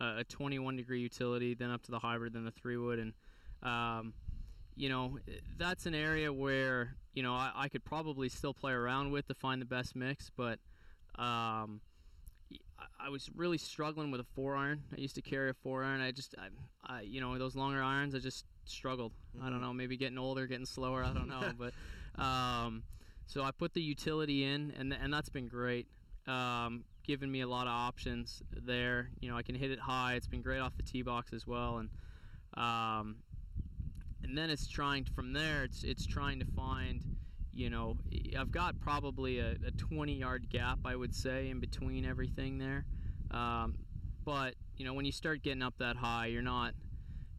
uh, 0.00 0.14
a 0.18 0.24
21 0.24 0.76
degree 0.76 1.00
utility, 1.00 1.54
then 1.54 1.70
up 1.70 1.82
to 1.84 1.90
the 1.90 1.98
hybrid, 1.98 2.32
then 2.34 2.44
the 2.44 2.50
three 2.50 2.76
wood, 2.76 2.98
and 2.98 3.12
um, 3.62 4.14
you 4.76 4.88
know, 4.88 5.18
that's 5.56 5.86
an 5.86 5.94
area 5.94 6.32
where 6.32 6.96
you 7.12 7.22
know 7.22 7.34
I, 7.34 7.50
I 7.54 7.68
could 7.68 7.84
probably 7.84 8.28
still 8.28 8.54
play 8.54 8.72
around 8.72 9.10
with 9.10 9.26
to 9.28 9.34
find 9.34 9.60
the 9.60 9.66
best 9.66 9.96
mix, 9.96 10.30
but 10.36 10.58
um, 11.18 11.80
I, 12.78 13.06
I 13.06 13.08
was 13.08 13.30
really 13.34 13.58
struggling 13.58 14.10
with 14.10 14.20
a 14.20 14.26
four 14.34 14.56
iron. 14.56 14.84
I 14.96 15.00
used 15.00 15.14
to 15.16 15.22
carry 15.22 15.50
a 15.50 15.54
four 15.54 15.82
iron. 15.82 16.00
I 16.00 16.12
just, 16.12 16.34
I, 16.38 16.48
I 16.98 17.00
you 17.02 17.20
know, 17.20 17.36
those 17.38 17.56
longer 17.56 17.82
irons, 17.82 18.14
I 18.14 18.18
just 18.18 18.44
struggled. 18.64 19.12
I 19.42 19.48
don't 19.50 19.58
Mhm. 19.58 19.62
know, 19.62 19.72
maybe 19.72 19.96
getting 19.96 20.18
older, 20.18 20.46
getting 20.46 20.66
slower. 20.66 21.02
I 21.04 21.12
don't 21.12 21.28
know, 21.28 21.52
but 21.58 21.72
um, 22.18 22.82
so 23.26 23.42
I 23.42 23.50
put 23.50 23.74
the 23.74 23.82
utility 23.82 24.44
in, 24.44 24.72
and 24.78 24.92
and 24.92 25.12
that's 25.12 25.28
been 25.28 25.48
great. 25.48 25.86
Um, 26.26 26.84
giving 27.04 27.30
me 27.30 27.40
a 27.42 27.46
lot 27.46 27.66
of 27.66 27.72
options 27.72 28.42
there. 28.52 29.10
You 29.20 29.30
know, 29.30 29.36
I 29.36 29.42
can 29.42 29.54
hit 29.54 29.70
it 29.70 29.78
high. 29.78 30.14
It's 30.14 30.26
been 30.26 30.42
great 30.42 30.58
off 30.58 30.76
the 30.76 30.82
tee 30.82 31.02
box 31.02 31.32
as 31.32 31.46
well, 31.46 31.78
and 31.78 31.90
um, 32.54 33.16
and 34.22 34.36
then 34.36 34.50
it's 34.50 34.66
trying 34.66 35.04
from 35.04 35.32
there. 35.32 35.64
It's 35.64 35.82
it's 35.84 36.06
trying 36.06 36.40
to 36.40 36.46
find. 36.46 37.02
You 37.52 37.70
know, 37.70 37.96
I've 38.38 38.50
got 38.50 38.78
probably 38.80 39.38
a, 39.38 39.56
a 39.66 39.70
20 39.70 40.12
yard 40.12 40.50
gap, 40.50 40.80
I 40.84 40.94
would 40.94 41.14
say, 41.14 41.48
in 41.48 41.58
between 41.58 42.04
everything 42.04 42.58
there. 42.58 42.84
Um, 43.30 43.76
but 44.26 44.56
you 44.76 44.84
know, 44.84 44.92
when 44.92 45.06
you 45.06 45.12
start 45.12 45.42
getting 45.42 45.62
up 45.62 45.74
that 45.78 45.96
high, 45.96 46.26
you're 46.26 46.42
not, 46.42 46.74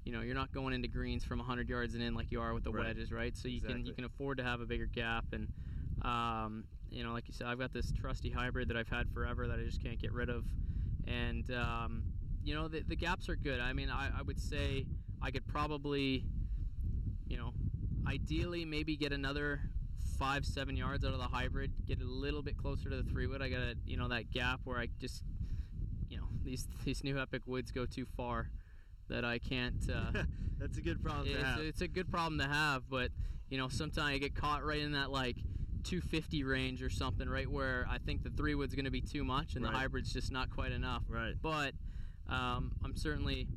you 0.08 0.14
know, 0.14 0.22
you're 0.22 0.36
not 0.36 0.54
going 0.54 0.74
into 0.74 0.88
greens 0.88 1.26
from 1.26 1.40
100 1.40 1.68
yards 1.68 1.94
and 1.94 2.02
in 2.02 2.14
like 2.16 2.32
you 2.32 2.40
are 2.40 2.54
with 2.54 2.64
the 2.64 2.72
Right. 2.72 2.86
wedges, 2.86 3.12
right? 3.12 3.36
So 3.36 3.50
you 3.50 3.60
can 3.60 3.86
you 3.86 3.94
can 3.94 4.06
afford 4.06 4.38
to 4.38 4.44
have 4.44 4.62
a 4.62 4.66
bigger 4.66 4.86
gap, 4.86 5.26
and 5.34 5.50
um, 6.02 6.64
you 6.90 7.04
know, 7.04 7.12
like 7.12 7.28
you 7.28 7.34
said, 7.34 7.46
I've 7.48 7.60
got 7.60 7.74
this 7.74 7.92
trusty 7.92 8.30
hybrid 8.30 8.70
that 8.70 8.78
I've 8.78 8.88
had 8.88 9.10
forever 9.10 9.48
that 9.50 9.60
I 9.60 9.64
just 9.64 9.84
can't 9.84 10.00
get 10.00 10.14
rid 10.14 10.30
of, 10.30 10.46
and 11.06 11.52
um, 11.52 12.04
you 12.42 12.56
know, 12.56 12.70
the, 12.70 12.84
the 12.88 12.96
gaps 12.96 13.28
are 13.28 13.36
good. 13.36 13.60
I 13.60 13.74
mean, 13.74 13.90
I, 13.90 14.08
I 14.18 14.22
would 14.22 14.40
say 14.40 14.86
I 15.22 15.30
could 15.30 15.46
probably, 15.46 16.24
you 17.28 17.36
know, 17.36 17.52
ideally 18.08 18.64
maybe 18.64 18.96
get 18.96 19.12
another 19.12 19.60
five 20.18 20.46
seven 20.46 20.78
yards 20.78 21.04
out 21.04 21.12
of 21.12 21.20
the 21.20 21.28
hybrid, 21.28 21.74
get 21.86 22.00
a 22.00 22.06
little 22.06 22.42
bit 22.42 22.56
closer 22.56 22.90
to 22.90 22.96
the 22.96 23.12
three 23.12 23.28
wood. 23.28 23.42
I 23.42 23.50
got 23.50 23.60
a 23.60 23.76
you 23.86 23.98
know 23.98 24.08
that 24.08 24.32
gap 24.32 24.62
where 24.64 24.78
I 24.80 24.88
just, 25.02 25.22
you 26.10 26.18
know, 26.18 26.28
these 26.46 26.66
these 26.86 27.04
new 27.04 27.20
epic 27.20 27.42
woods 27.46 27.72
go 27.72 27.86
too 27.86 28.06
far 28.06 28.52
that 29.10 29.26
I 29.26 29.40
can't. 29.40 29.90
Uh, 29.90 30.24
That's 30.60 30.78
a 30.78 30.82
good 30.82 31.04
problem 31.04 31.28
it's, 31.28 31.38
to 31.40 31.46
have. 31.46 31.60
it's 31.60 31.82
a 31.82 31.88
good 31.88 32.10
problem 32.10 32.40
to 32.40 32.48
have, 32.48 32.90
but 32.90 33.12
you 33.50 33.58
know, 33.58 33.70
sometimes 33.70 34.10
I 34.10 34.18
get 34.18 34.36
caught 34.36 34.66
right 34.66 34.82
in 34.82 34.94
that 34.94 35.12
like 35.12 35.38
250 35.84 36.44
range 36.44 36.82
or 36.82 36.90
something, 36.90 37.30
right 37.30 37.50
where 37.50 37.88
I 37.90 37.98
think 38.00 38.24
the 38.24 38.30
three 38.32 38.56
wood's 38.56 38.76
going 38.76 38.86
to 38.86 38.92
be 38.92 39.02
too 39.02 39.24
much 39.24 39.56
and 39.56 39.64
Right. 39.64 39.72
the 39.72 39.78
hybrid's 39.78 40.12
just 40.12 40.32
not 40.32 40.50
quite 40.50 40.72
enough. 40.72 41.04
right. 41.08 41.36
But 41.42 41.74
um, 42.28 42.74
I'm 42.84 42.96
certainly, 42.96 43.48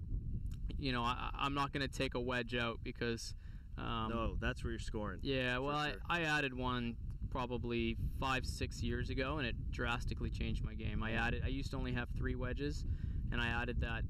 you 0.78 0.92
know, 0.92 1.02
I, 1.02 1.30
I'm 1.35 1.54
not 1.54 1.73
going 1.73 1.87
to 1.87 1.92
take 1.92 2.14
a 2.14 2.21
wedge 2.21 2.54
out 2.54 2.78
because. 2.85 3.35
Um, 3.78 4.11
no, 4.11 4.37
that's 4.38 4.62
where 4.62 4.73
you're 4.73 4.78
scoring. 4.78 5.21
Yeah, 5.23 5.59
well, 5.59 5.83
sure. 5.83 5.95
I, 6.09 6.21
I 6.21 6.23
added 6.25 6.54
one 6.54 6.97
probably 7.30 7.97
five, 8.19 8.45
six 8.45 8.83
years 8.83 9.09
ago, 9.09 9.38
and 9.38 9.47
it 9.47 9.54
drastically 9.71 10.28
changed 10.28 10.62
my 10.64 10.75
game. 10.75 11.02
I 11.02 11.12
added, 11.12 11.42
I 11.45 11.49
used 11.49 11.71
to 11.71 11.76
only 11.78 11.92
have 11.92 12.09
three 12.16 12.35
wedges, 12.35 12.85
and 13.33 13.40
I 13.40 13.49
added 13.49 13.80
that 13.80 14.02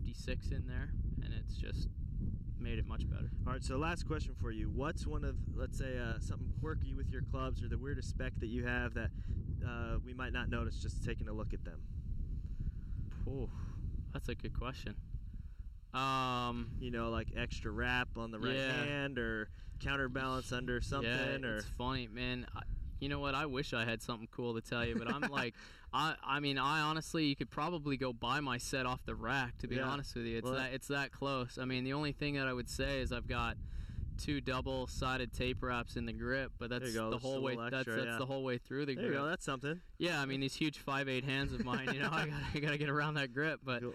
56 0.00 0.50
in 0.52 0.66
there, 0.68 0.88
and 1.24 1.34
it's 1.34 1.56
just 1.56 1.88
made 2.60 2.78
it 2.78 2.86
much 2.86 3.08
better. 3.10 3.28
All 3.44 3.52
right, 3.52 3.64
so 3.64 3.76
last 3.76 4.06
question 4.06 4.34
for 4.40 4.52
you. 4.52 4.70
What's 4.70 5.04
one 5.06 5.24
of, 5.24 5.34
let's 5.56 5.76
say, 5.78 5.98
uh, 5.98 6.20
something 6.20 6.48
quirky 6.60 6.94
with 6.94 7.10
your 7.10 7.22
clubs 7.22 7.60
or 7.62 7.68
the 7.68 7.76
weirdest 7.76 8.08
spec 8.10 8.32
that 8.38 8.46
you 8.46 8.64
have 8.66 8.94
that 8.94 9.10
uh, 9.66 9.96
we 10.06 10.14
might 10.14 10.32
not 10.32 10.48
notice 10.48 10.80
just 10.80 11.04
taking 11.04 11.28
a 11.28 11.32
look 11.32 11.52
at 11.52 11.64
them? 11.64 11.80
Ooh, 13.26 13.50
that's 14.12 14.28
a 14.28 14.34
good 14.36 14.56
question. 14.56 14.94
Um, 15.92 16.70
You 16.78 16.92
know, 16.92 17.10
like 17.10 17.28
extra 17.36 17.72
wrap 17.72 18.16
on 18.16 18.30
the 18.30 18.38
right 18.38 18.54
Yeah. 18.54 18.84
hand 18.84 19.18
or 19.18 19.50
counterbalance 19.80 20.52
under 20.52 20.80
something 20.80 21.10
yeah, 21.42 21.48
or. 21.48 21.56
it's 21.56 21.66
funny, 21.66 22.06
man. 22.06 22.46
I, 22.54 22.60
you 23.00 23.08
know 23.08 23.18
what? 23.18 23.34
I 23.34 23.46
wish 23.46 23.72
I 23.72 23.84
had 23.84 24.02
something 24.02 24.28
cool 24.30 24.54
to 24.54 24.60
tell 24.60 24.84
you, 24.86 24.94
but 24.96 25.08
I'm 25.12 25.22
like, 25.30 25.54
I, 25.92 26.14
I 26.22 26.38
mean, 26.40 26.58
I 26.58 26.80
honestly, 26.80 27.24
you 27.24 27.34
could 27.34 27.50
probably 27.50 27.96
go 27.96 28.12
buy 28.12 28.40
my 28.40 28.58
set 28.58 28.86
off 28.86 29.04
the 29.04 29.14
rack. 29.14 29.58
To 29.58 29.66
be 29.68 29.76
Yeah. 29.76 29.88
honest 29.88 30.14
with 30.14 30.26
you, 30.26 30.38
it's 30.38 30.44
Well, 30.44 30.54
that 30.54 30.72
it's 30.72 30.88
that 30.88 31.10
close. 31.10 31.58
I 31.60 31.64
mean, 31.64 31.82
the 31.84 31.94
only 31.94 32.12
thing 32.12 32.34
that 32.34 32.46
I 32.46 32.52
would 32.52 32.68
say 32.68 33.00
is 33.00 33.10
I've 33.12 33.26
got 33.26 33.56
two 34.18 34.40
double-sided 34.42 35.32
tape 35.32 35.62
wraps 35.62 35.96
in 35.96 36.04
the 36.04 36.12
grip, 36.12 36.52
but 36.58 36.68
that's 36.68 36.92
the 36.92 37.18
whole 37.18 37.40
way. 37.42 37.54
little 37.56 37.70
That's 37.70 37.86
that's 37.86 38.04
yeah. 38.06 38.18
the 38.18 38.26
whole 38.26 38.44
way 38.44 38.58
through 38.58 38.84
the 38.86 38.94
There 38.94 39.04
you 39.04 39.10
grip. 39.12 39.22
go, 39.22 39.26
that's 39.26 39.44
something. 39.46 39.80
Yeah, 39.98 40.20
I 40.20 40.26
mean 40.26 40.40
these 40.40 40.54
huge 40.54 40.78
five 40.78 41.08
eight 41.08 41.24
hands 41.24 41.52
of 41.54 41.64
mine. 41.64 41.88
You 41.94 42.00
know, 42.00 42.10
I 42.12 42.26
gotta, 42.26 42.44
I 42.54 42.58
gotta 42.60 42.78
get 42.78 42.90
around 42.90 43.14
that 43.14 43.32
grip. 43.32 43.60
But, 43.64 43.80
Cool. 43.82 43.94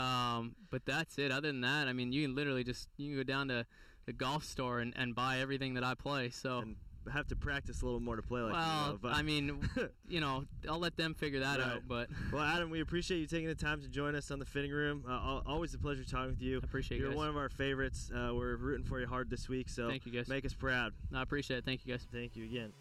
um, 0.00 0.54
but 0.70 0.84
that's 0.84 1.18
it. 1.18 1.32
Other 1.32 1.48
than 1.48 1.62
that, 1.62 1.88
I 1.88 1.92
mean, 1.94 2.12
you 2.12 2.22
can 2.26 2.34
literally 2.34 2.64
just 2.64 2.88
you 2.98 3.08
can 3.08 3.16
go 3.16 3.22
down 3.24 3.48
to 3.48 3.66
the 4.04 4.12
golf 4.12 4.44
store 4.44 4.80
and, 4.80 4.92
and 4.96 5.14
buy 5.14 5.38
everything 5.38 5.74
that 5.74 5.84
I 5.84 5.94
play. 5.94 6.28
So, 6.30 6.58
And 6.58 6.76
have 7.10 7.26
to 7.28 7.36
practice 7.36 7.82
a 7.82 7.84
little 7.84 8.00
more 8.00 8.16
to 8.16 8.22
play 8.22 8.40
like 8.40 8.52
you 8.52 8.58
well, 8.58 8.92
know, 8.92 8.98
but 9.00 9.12
I 9.14 9.22
mean, 9.22 9.68
you 10.08 10.20
know, 10.20 10.44
I'll 10.68 10.78
let 10.78 10.96
them 10.96 11.14
figure 11.14 11.40
that 11.40 11.58
Right. 11.58 11.68
out. 11.68 11.82
But 11.88 12.08
well, 12.32 12.42
Adam, 12.42 12.70
we 12.70 12.80
appreciate 12.80 13.18
you 13.18 13.26
taking 13.26 13.48
the 13.48 13.54
time 13.54 13.80
to 13.82 13.88
join 13.88 14.14
us 14.14 14.30
on 14.30 14.38
the 14.38 14.44
fitting 14.46 14.70
room. 14.70 15.04
Uh, 15.08 15.40
always 15.46 15.74
a 15.74 15.78
pleasure 15.78 16.04
talking 16.04 16.30
with 16.30 16.42
you. 16.42 16.60
I 16.62 16.64
appreciate 16.64 16.98
you 16.98 17.04
You're 17.04 17.12
guys. 17.12 17.18
one 17.18 17.28
of 17.28 17.36
our 17.36 17.48
favorites. 17.48 18.10
Uh, 18.14 18.32
we're 18.34 18.56
rooting 18.56 18.84
for 18.84 19.00
you 19.00 19.06
hard 19.06 19.30
this 19.30 19.48
week, 19.48 19.68
so 19.68 19.88
Thank 19.88 20.06
you 20.06 20.12
guys. 20.12 20.28
make 20.28 20.44
us 20.44 20.54
proud. 20.54 20.92
I 21.14 21.22
appreciate 21.22 21.58
it. 21.58 21.64
Thank 21.64 21.84
you 21.86 21.92
guys. 21.92 22.06
Thank 22.12 22.36
you 22.36 22.44
again. 22.44 22.72